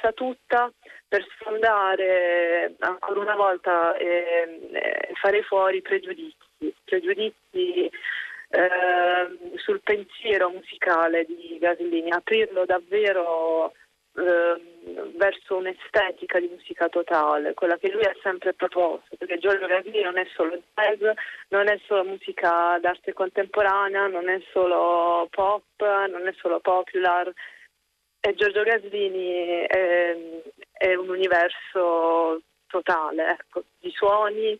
Messa 0.02 0.12
tutta 0.12 0.72
per 1.06 1.24
sfondare 1.38 2.74
ancora 2.80 3.20
una 3.20 3.36
volta 3.36 3.96
e 3.96 4.58
eh, 4.72 5.12
fare 5.20 5.42
fuori 5.42 5.80
pregiudizi, 5.80 6.74
pregiudizi 6.84 7.90
eh, 8.48 9.52
sul 9.56 9.80
pensiero 9.82 10.50
musicale 10.50 11.24
di 11.24 11.58
Gaslini, 11.60 12.10
aprirlo 12.10 12.64
davvero 12.64 13.72
eh, 14.14 15.10
verso 15.16 15.56
un'estetica 15.56 16.40
di 16.40 16.48
musica 16.48 16.88
totale, 16.88 17.54
quella 17.54 17.76
che 17.76 17.90
lui 17.90 18.04
ha 18.04 18.16
sempre 18.22 18.54
proposto, 18.54 19.16
perché 19.16 19.38
Giorgio 19.38 19.66
Gaslini 19.66 20.02
non 20.02 20.18
è 20.18 20.26
solo 20.34 20.60
jazz, 20.74 21.00
non 21.48 21.68
è 21.68 21.78
solo 21.86 22.04
musica 22.04 22.78
d'arte 22.80 23.12
contemporanea, 23.12 24.06
non 24.06 24.28
è 24.28 24.40
solo 24.50 25.28
pop, 25.30 25.62
non 25.78 26.26
è 26.26 26.32
solo 26.38 26.58
popular, 26.60 27.30
e 28.24 28.34
Giorgio 28.36 28.62
Gaslini 28.62 29.66
è, 29.66 30.16
è 30.72 30.94
un 30.94 31.08
universo 31.08 32.40
totale 32.68 33.32
ecco, 33.32 33.64
di 33.80 33.90
suoni, 33.90 34.56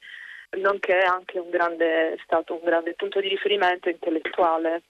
nonché 0.58 0.98
anche 0.98 1.38
un 1.38 1.48
grande, 1.48 2.14
è 2.14 2.16
stato 2.24 2.54
un 2.54 2.64
grande 2.64 2.94
punto 2.94 3.20
di 3.20 3.28
riferimento 3.28 3.88
intellettuale. 3.88 4.82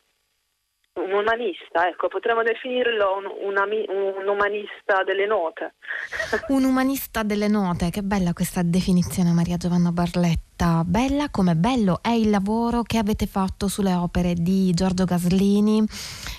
Un 0.95 1.13
umanista, 1.13 1.87
ecco, 1.87 2.09
potremmo 2.09 2.43
definirlo 2.43 3.17
un, 3.17 3.25
un, 3.25 3.57
un, 3.89 4.29
umanista 4.29 5.03
delle 5.05 5.27
note. 5.27 5.75
un 6.49 6.65
umanista 6.65 7.23
delle 7.23 7.49
note, 7.49 7.91
che 7.91 8.03
bella 8.03 8.33
questa 8.33 8.63
definizione 8.63 9.33
Maria 9.33 9.57
Giovanna 9.57 9.91
Barletta 9.91 10.52
racconta 10.63 10.85
bella 10.85 11.29
come 11.29 11.57
bello 11.57 11.99
è 12.01 12.11
il 12.11 12.31
lavoro 12.31 12.83
che 12.83 12.99
avete 12.99 13.27
fatto 13.27 13.67
sulle 13.67 13.95
opere 13.95 14.35
di 14.35 14.73
Giorgio 14.73 15.05
Gaslini 15.05 15.85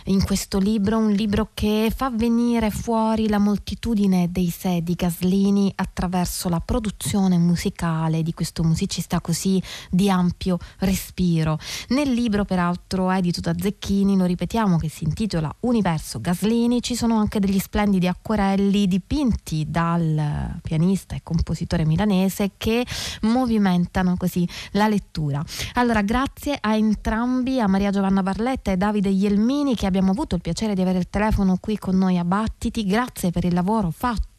in 0.05 0.23
questo 0.23 0.59
libro, 0.59 0.97
un 0.97 1.11
libro 1.11 1.49
che 1.53 1.91
fa 1.93 2.09
venire 2.09 2.69
fuori 2.69 3.27
la 3.27 3.37
moltitudine 3.37 4.31
dei 4.31 4.49
sé 4.49 4.81
di 4.81 4.93
Gaslini 4.93 5.71
attraverso 5.75 6.47
la 6.47 6.59
produzione 6.61 7.37
musicale 7.37 8.23
di 8.23 8.33
questo 8.33 8.63
musicista 8.63 9.19
così 9.19 9.61
di 9.89 10.09
ampio 10.09 10.57
respiro. 10.79 11.57
Nel 11.89 12.11
libro, 12.11 12.45
peraltro 12.45 13.11
edito 13.11 13.41
da 13.41 13.53
Zecchini, 13.57 14.17
lo 14.17 14.25
ripetiamo, 14.25 14.77
che 14.77 14.89
si 14.89 15.03
intitola 15.03 15.53
Universo 15.61 16.19
Gaslini, 16.19 16.81
ci 16.81 16.95
sono 16.95 17.17
anche 17.17 17.39
degli 17.39 17.59
splendidi 17.59 18.07
acquerelli 18.07 18.87
dipinti 18.87 19.65
dal 19.67 20.59
pianista 20.61 21.15
e 21.15 21.21
compositore 21.23 21.85
milanese 21.85 22.51
che 22.57 22.85
movimentano 23.21 24.12
facciano 24.13 24.17
così 24.17 24.47
la 24.71 24.87
lettura. 24.87 25.43
Allora, 25.73 26.01
grazie 26.01 26.57
a 26.59 26.75
entrambi, 26.75 27.59
a 27.59 27.67
Maria 27.67 27.91
Giovanna 27.91 28.23
Barletta 28.23 28.71
e 28.71 28.77
Davide 28.77 29.09
Ielmini, 29.09 29.75
che 29.75 29.85
abbiamo 29.85 30.11
avuto 30.11 30.35
il 30.35 30.41
piacere 30.41 30.73
di 30.73 30.81
avere 30.81 30.99
il 30.99 31.09
telefono 31.09 31.57
qui 31.59 31.77
con 31.77 31.97
noi 31.97 32.17
a 32.17 32.23
Battiti. 32.23 32.85
Grazie 32.85 33.31
per 33.31 33.45
il 33.45 33.53
lavoro 33.53 33.91
fatto 33.91 34.32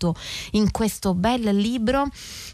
in 0.53 0.71
questo 0.73 1.15
bel 1.15 1.55
libro. 1.55 2.09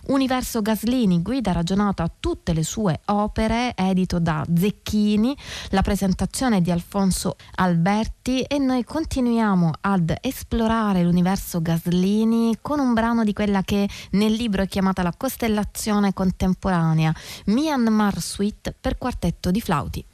Universo 0.09 0.61
Gaslini, 0.61 1.23
guida 1.23 1.53
ragionata 1.53 2.03
a 2.03 2.11
tutte 2.21 2.53
le 2.53 2.63
sue 2.63 3.01
opere, 3.07 3.73
edito 3.75 4.19
da 4.19 4.45
Zecchini, 4.55 5.37
la 5.71 5.83
presentazione 5.83 6.61
di 6.61 6.71
Alfonso 6.71 7.37
Alberti 7.57 8.43
e 8.43 8.59
noi 8.59 8.85
continuiamo 8.85 9.71
ad 9.81 10.15
esplorare 10.21 11.03
l'universo 11.03 11.63
Gaslini 11.63 12.59
con 12.61 12.79
un 12.79 12.93
brano 12.93 13.25
di 13.25 13.33
quella 13.33 13.63
che 13.63 13.89
nel 14.11 14.33
libro 14.33 14.63
è 14.63 14.69
chiamata 14.69 15.03
la 15.03 15.15
costellazione 15.17 16.13
contemporanea 16.13 17.15
Myanmar 17.47 18.21
Suite 18.21 18.75
per 18.79 18.99
quartetto 18.99 19.51
di 19.51 19.61
flauti. 19.61 20.10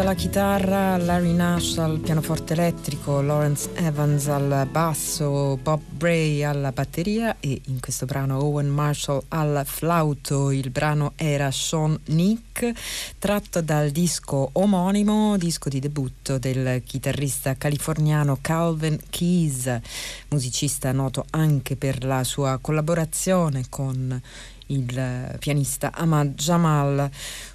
Alla 0.00 0.14
chitarra, 0.14 0.96
Larry 0.96 1.32
Nash 1.32 1.78
al 1.78 1.98
pianoforte 1.98 2.52
elettrico, 2.52 3.20
Lawrence 3.20 3.70
Evans 3.74 4.28
al 4.28 4.68
basso, 4.70 5.58
Bob 5.62 5.80
Bray 5.88 6.42
alla 6.42 6.72
batteria 6.72 7.36
e 7.40 7.60
in 7.66 7.80
questo 7.80 8.06
brano 8.06 8.42
Owen 8.42 8.68
Marshall 8.68 9.22
al 9.28 9.62
flauto. 9.64 10.50
Il 10.50 10.70
brano 10.70 11.12
era 11.16 11.50
Sean 11.50 11.98
Nick, 12.06 12.72
tratto 13.18 13.60
dal 13.60 13.90
disco 13.90 14.50
omonimo, 14.52 15.36
disco 15.36 15.68
di 15.68 15.80
debutto 15.80 16.38
del 16.38 16.82
chitarrista 16.84 17.56
californiano 17.56 18.38
Calvin 18.40 18.98
Keys, 19.10 19.80
musicista 20.28 20.92
noto 20.92 21.24
anche 21.30 21.76
per 21.76 22.04
la 22.04 22.24
sua 22.24 22.58
collaborazione 22.60 23.64
con 23.68 24.20
il 24.68 25.36
pianista 25.38 25.92
Ahmad 25.94 26.34
Jamal, 26.34 27.08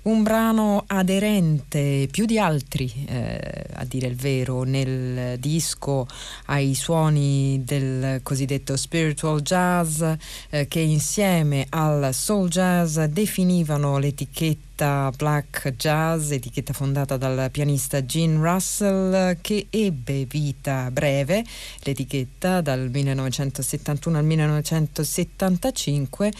un 0.03 0.23
brano 0.23 0.83
aderente 0.87 2.07
più 2.09 2.25
di 2.25 2.39
altri, 2.39 2.91
eh, 3.07 3.65
a 3.73 3.85
dire 3.85 4.07
il 4.07 4.15
vero, 4.15 4.63
nel 4.63 5.37
disco 5.39 6.07
ai 6.45 6.75
suoni 6.75 7.61
del 7.63 8.21
cosiddetto 8.23 8.77
spiritual 8.77 9.41
jazz 9.41 10.01
eh, 10.49 10.67
che 10.67 10.79
insieme 10.79 11.65
al 11.69 12.13
soul 12.13 12.49
jazz 12.49 12.99
definivano 12.99 13.97
l'etichetta 13.97 15.11
Black 15.15 15.75
Jazz, 15.77 16.31
etichetta 16.31 16.73
fondata 16.73 17.15
dal 17.15 17.49
pianista 17.51 18.03
Gene 18.03 18.43
Russell 18.43 19.37
che 19.39 19.67
ebbe 19.69 20.25
vita 20.25 20.89
breve, 20.91 21.45
l'etichetta 21.83 22.59
dal 22.59 22.89
1971 22.89 24.17
al 24.17 24.25
1975 24.25 26.31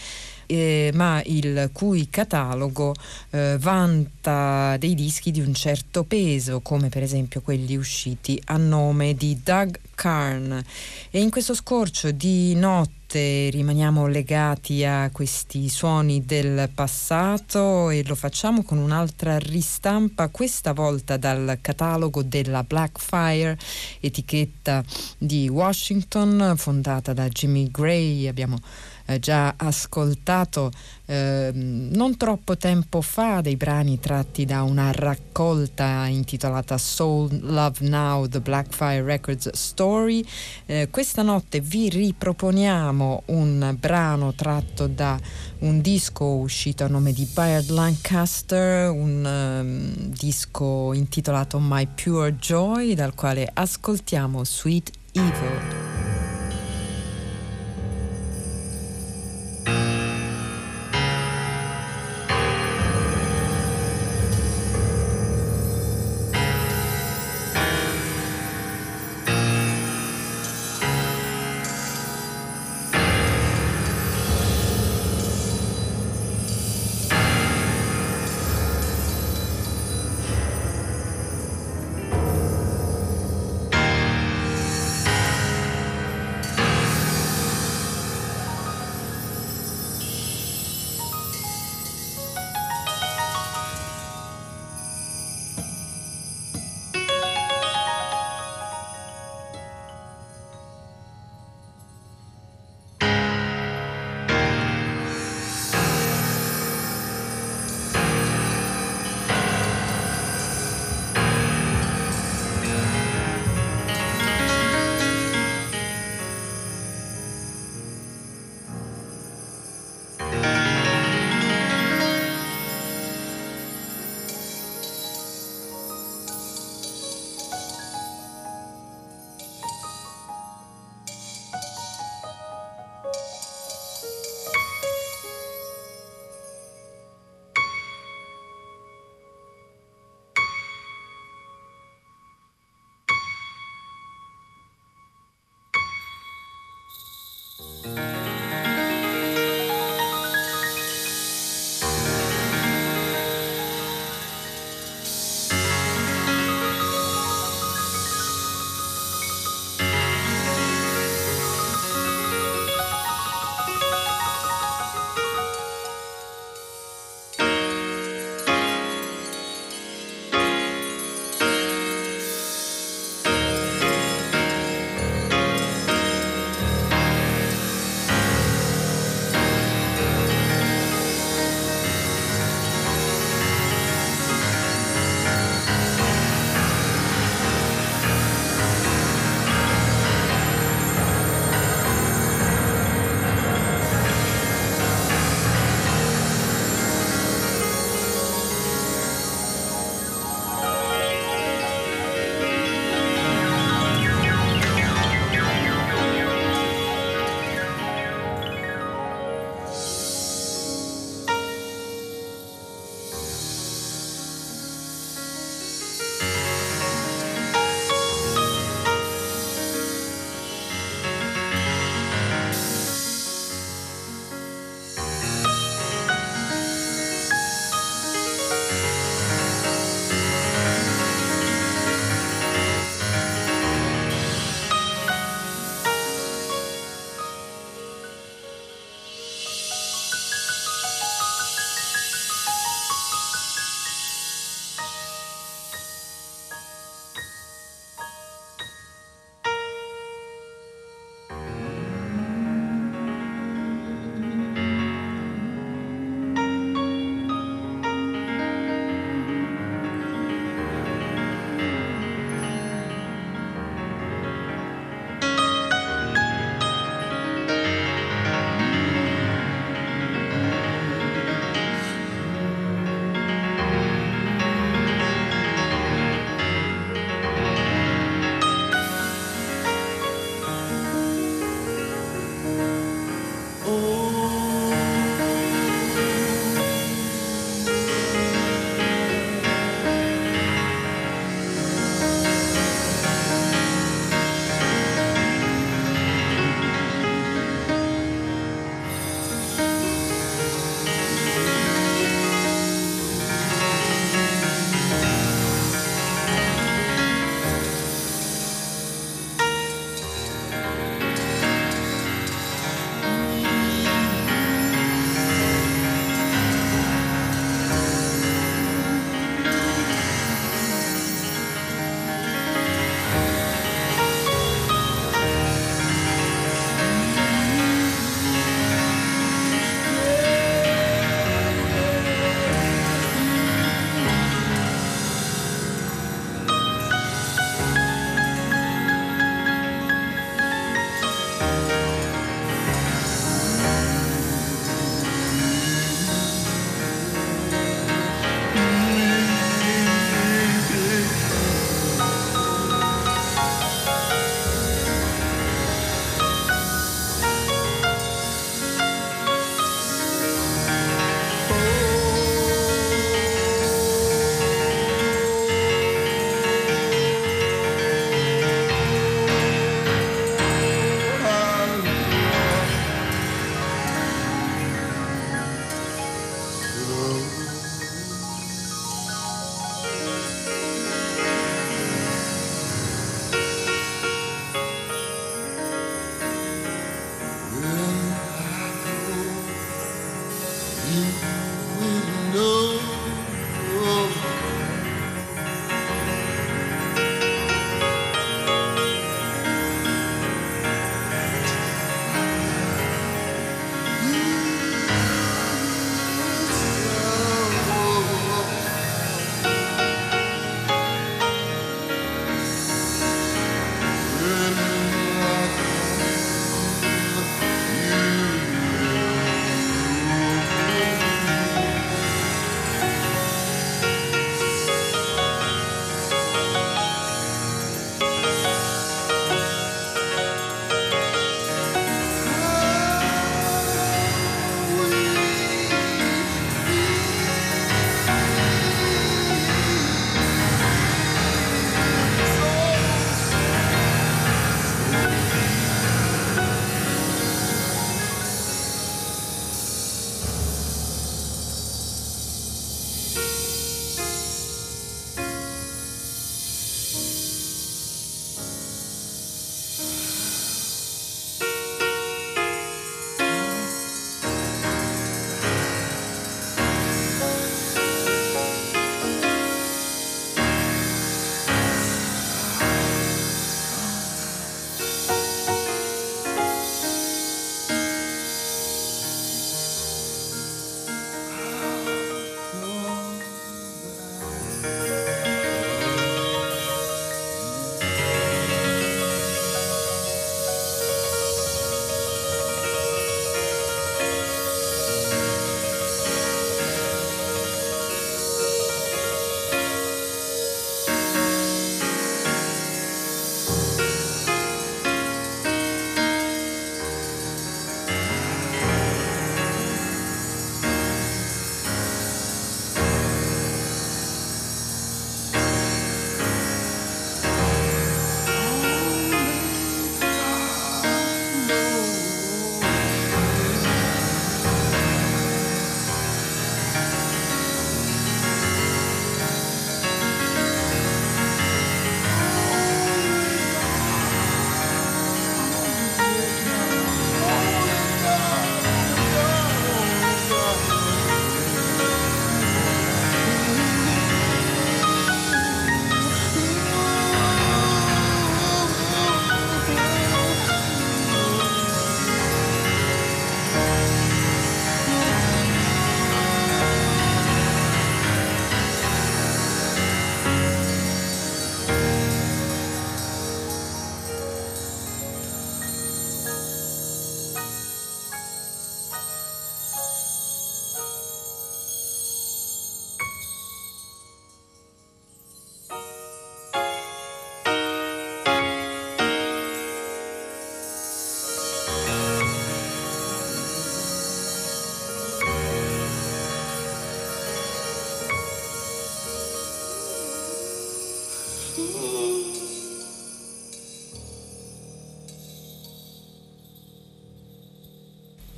eh, 0.46 0.90
ma 0.94 1.22
il 1.24 1.70
cui 1.72 2.08
catalogo 2.08 2.94
eh, 3.30 3.56
vanta 3.58 4.76
dei 4.78 4.94
dischi 4.94 5.30
di 5.30 5.40
un 5.40 5.54
certo 5.54 6.04
peso, 6.04 6.60
come 6.60 6.88
per 6.88 7.02
esempio 7.02 7.40
quelli 7.40 7.76
usciti 7.76 8.40
a 8.46 8.56
nome 8.56 9.14
di 9.14 9.40
Doug 9.42 9.78
Carn. 9.94 10.62
E 11.10 11.20
in 11.20 11.30
questo 11.30 11.54
scorcio 11.54 12.10
di 12.10 12.54
notte 12.54 13.48
rimaniamo 13.50 14.08
legati 14.08 14.84
a 14.84 15.08
questi 15.12 15.68
suoni 15.68 16.24
del 16.24 16.68
passato 16.74 17.90
e 17.90 18.02
lo 18.04 18.16
facciamo 18.16 18.64
con 18.64 18.78
un'altra 18.78 19.38
ristampa, 19.38 20.28
questa 20.28 20.72
volta 20.72 21.16
dal 21.16 21.58
catalogo 21.60 22.22
della 22.24 22.64
Blackfire, 22.64 23.56
etichetta 24.00 24.82
di 25.16 25.48
Washington, 25.48 26.54
fondata 26.56 27.12
da 27.12 27.28
Jimmy 27.28 27.70
Gray. 27.70 28.26
Abbiamo 28.26 28.58
eh, 29.06 29.18
già 29.18 29.54
ascoltato 29.56 30.70
eh, 31.06 31.50
non 31.52 32.16
troppo 32.16 32.56
tempo 32.56 33.02
fa 33.02 33.42
dei 33.42 33.56
brani 33.56 34.00
tratti 34.00 34.46
da 34.46 34.62
una 34.62 34.90
raccolta 34.90 36.06
intitolata 36.06 36.78
Soul 36.78 37.40
Love 37.42 37.86
Now, 37.88 38.26
The 38.26 38.40
Blackfire 38.40 39.02
Records 39.02 39.50
Story. 39.52 40.24
Eh, 40.66 40.88
questa 40.90 41.22
notte 41.22 41.60
vi 41.60 41.90
riproponiamo 41.90 43.24
un 43.26 43.76
brano 43.78 44.32
tratto 44.34 44.86
da 44.86 45.18
un 45.58 45.80
disco 45.80 46.24
uscito 46.24 46.84
a 46.84 46.88
nome 46.88 47.12
di 47.12 47.28
Bayard 47.32 47.68
Lancaster, 47.68 48.90
un 48.90 49.24
um, 49.24 50.08
disco 50.08 50.92
intitolato 50.94 51.58
My 51.60 51.86
Pure 51.86 52.36
Joy, 52.36 52.94
dal 52.94 53.14
quale 53.14 53.48
ascoltiamo 53.52 54.44
Sweet 54.44 54.90
Evil. 55.12 55.83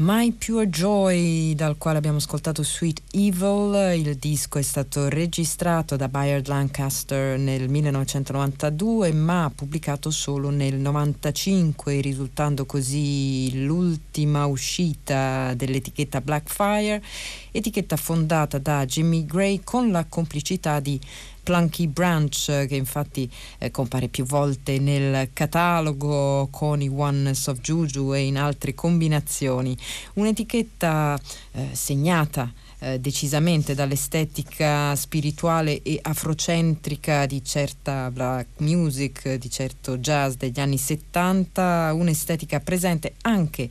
My 0.07 0.31
Pure 0.31 0.69
Joy, 0.69 1.57
dal 1.57 1.77
quale 1.79 1.99
abbiamo 1.99 2.19
ascoltato 2.19 2.63
Sweet 2.63 3.03
Evil, 3.11 3.99
il 3.99 4.15
disco 4.15 4.57
è 4.57 4.63
stato 4.63 5.09
registrato 5.09 5.97
da 5.97 6.07
Bayard 6.07 6.47
Lancaster 6.47 7.37
nel 7.37 7.69
1992 7.69 9.13
ma 9.13 9.51
pubblicato 9.53 10.13
solo 10.13 10.51
nel 10.51 10.75
1995, 10.75 12.01
risultando 12.01 12.67
così 12.67 13.65
l'ultima 13.65 14.47
uscita 14.47 15.53
dell'etichetta 15.55 16.21
Blackfire, 16.21 17.03
etichetta 17.51 17.97
fondata 17.97 18.59
da 18.59 18.87
Jimmy 18.87 19.27
Gray 19.27 19.63
con 19.65 19.91
la 19.91 20.07
complicità 20.09 20.79
di 20.79 21.01
Plunky 21.47 21.87
Branch 21.87 22.67
che 22.67 22.75
infatti 22.75 23.31
eh, 23.59 23.71
compare 23.71 24.09
più 24.09 24.25
volte 24.25 24.81
nel 24.81 25.31
catalogo 25.33 26.49
con 26.51 26.83
i 26.83 26.89
Oneness 26.89 27.47
of 27.47 27.61
Juju 27.61 28.13
e 28.15 28.25
in 28.25 28.37
altre 28.37 28.75
combinazioni. 28.75 29.77
Un'etichetta 30.15 31.17
eh, 31.53 31.69
segnata 31.71 32.53
eh, 32.81 32.99
decisamente 32.99 33.77
dall'estetica 33.77 34.97
spirituale 34.97 35.83
e 35.83 36.01
afrocentrica 36.03 37.27
di 37.27 37.45
certa 37.45 38.11
black 38.11 38.59
music, 38.59 39.35
di 39.35 39.49
certo 39.49 39.99
jazz 39.99 40.35
degli 40.35 40.59
anni 40.59 40.79
70, 40.79 41.93
un'estetica 41.95 42.59
presente 42.59 43.15
anche 43.23 43.71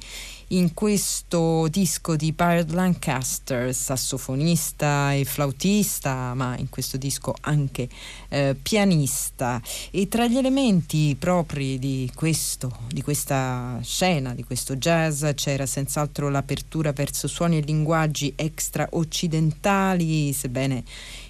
in 0.50 0.74
questo 0.74 1.68
disco 1.70 2.16
di 2.16 2.32
Byrd 2.32 2.72
Lancaster, 2.72 3.74
sassofonista 3.74 5.14
e 5.14 5.26
flautista, 5.26 6.34
ma 6.34 6.56
in 6.58 6.70
questo 6.70 6.98
disco 6.98 7.34
anche 7.42 7.90
eh, 8.30 8.56
pianista. 8.62 9.62
E 9.92 10.08
tra 10.08 10.28
gli 10.28 10.38
elementi 10.38 11.16
propri 11.18 11.80
di, 11.80 12.12
questo, 12.14 12.72
di 12.88 13.02
questa 13.02 13.80
scena, 13.82 14.34
di 14.36 14.44
questo 14.44 14.76
jazz, 14.76 15.26
c'era 15.36 15.66
senz'altro 15.66 16.30
l'apertura 16.30 16.92
verso 16.92 17.28
suoni 17.28 17.58
e 17.58 17.62
linguaggi 17.62 18.34
extra 18.36 18.88
occidentali, 18.92 20.32
sebbene 20.34 20.84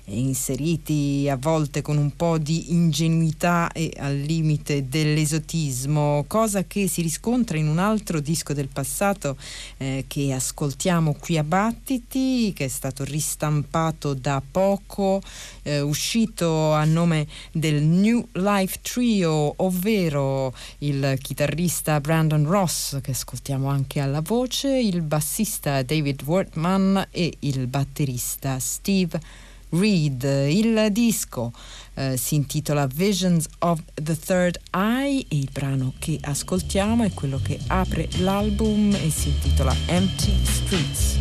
inseriti 0.06 1.28
a 1.30 1.36
volte 1.36 1.82
con 1.82 1.98
un 1.98 2.16
po' 2.16 2.38
di 2.38 2.72
ingenuità 2.74 3.72
e 3.72 3.92
al 3.98 4.18
limite 4.18 4.88
dell'esotismo, 4.88 6.26
cosa 6.28 6.66
che 6.66 6.88
si 6.88 7.02
riscontra 7.02 7.58
in 7.58 7.68
un 7.68 7.80
altro 7.80 8.20
disco 8.20 8.54
del 8.54 8.68
passato 8.68 9.38
eh, 9.78 10.06
che 10.08 10.32
ascoltiamo 10.34 11.16
qui 11.20 11.38
a 11.38 11.44
Battiti, 11.44 12.54
che 12.54 12.66
è 12.66 12.70
stato 12.70 13.04
ristampato 13.04 14.14
da 14.14 14.42
poco, 14.50 15.22
eh, 15.64 15.82
uscito 15.82 16.72
a 16.74 16.84
nome 16.86 17.28
del 17.52 17.82
New 17.84 18.28
Life 18.34 18.80
Trio, 18.82 19.54
ovvero 19.58 20.54
il 20.80 21.18
chitarrista 21.22 22.00
Brandon 22.00 22.46
Ross, 22.46 23.02
che 23.02 23.12
ascoltiamo 23.12 23.68
anche 23.68 24.00
alla 24.00 24.22
voce, 24.22 24.78
il 24.78 25.02
bassista 25.02 25.82
David 25.82 26.22
Wortman 26.24 27.08
e 27.12 27.34
il 27.40 27.68
batterista 27.68 28.60
Steve 28.60 29.44
Read. 29.78 30.24
Il 30.24 30.90
disco 30.92 31.52
eh, 31.96 32.18
si 32.18 32.36
intitola 32.36 32.88
Visions 32.88 33.48
of 33.60 33.82
the 33.94 34.18
Third 34.18 34.60
Eye 34.72 35.26
e 35.28 35.38
il 35.38 35.50
brano 35.52 35.94
che 36.00 36.18
ascoltiamo 36.22 37.04
è 37.04 37.14
quello 37.14 37.40
che 37.42 37.60
apre 37.68 38.08
l'album 38.18 38.94
e 38.94 39.10
si 39.10 39.30
intitola 39.30 39.76
Empty 39.88 40.34
Streets. 40.44 41.18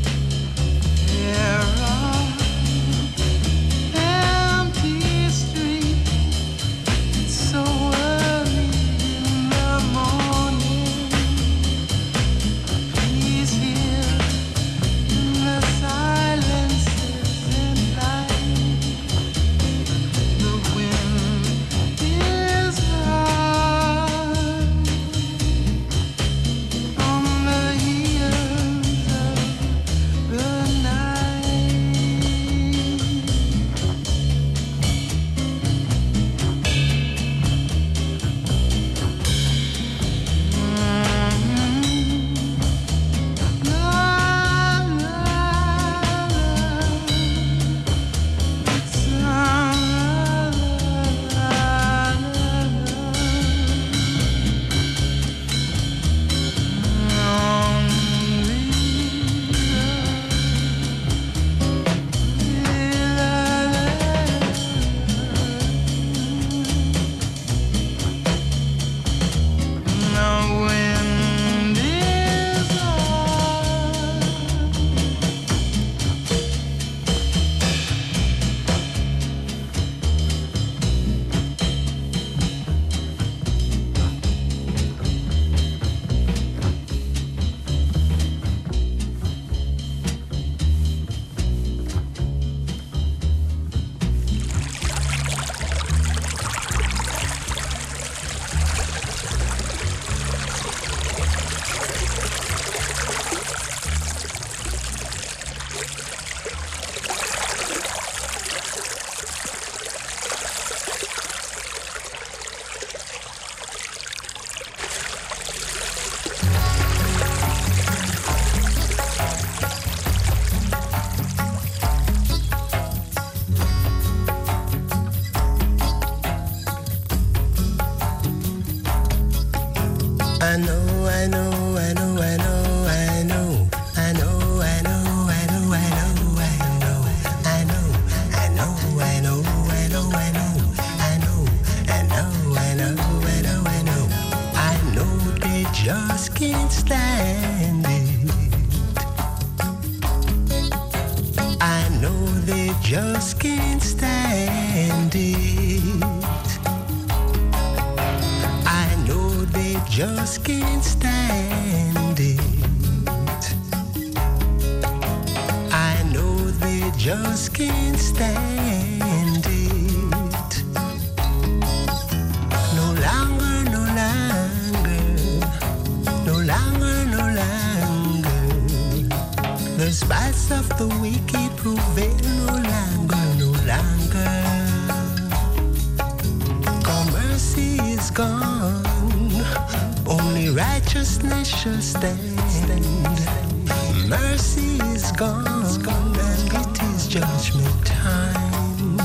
Mercy 194.21 194.79
is 194.95 195.11
gone, 195.13 195.45
it's 195.65 195.77
gone 195.79 196.17
and 196.17 196.53
it 196.53 196.83
is 196.95 197.09
judgment 197.09 197.85
time. 197.85 198.99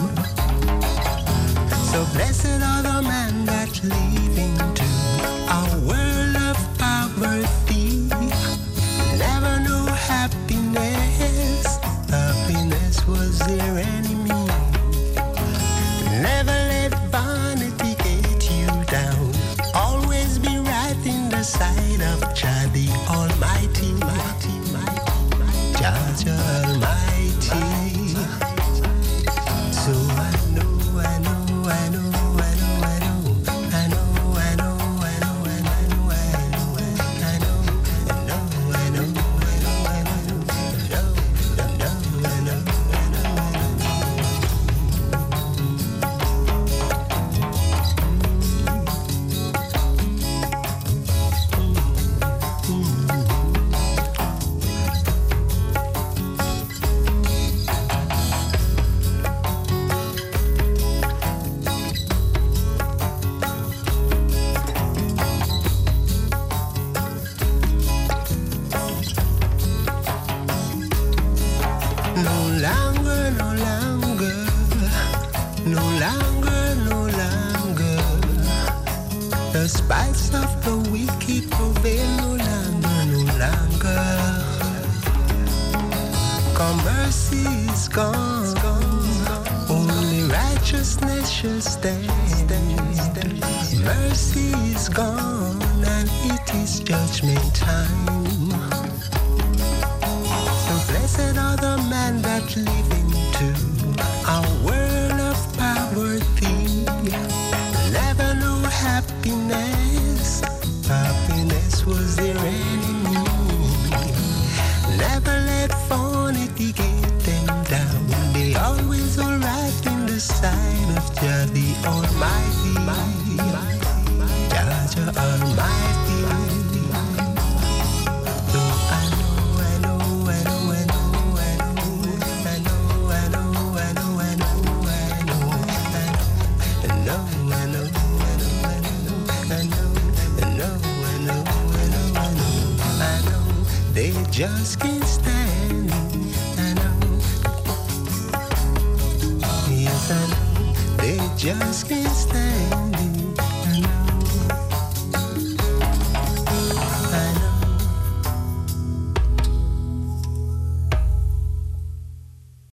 So 1.92 2.06
blessed. 2.14 2.49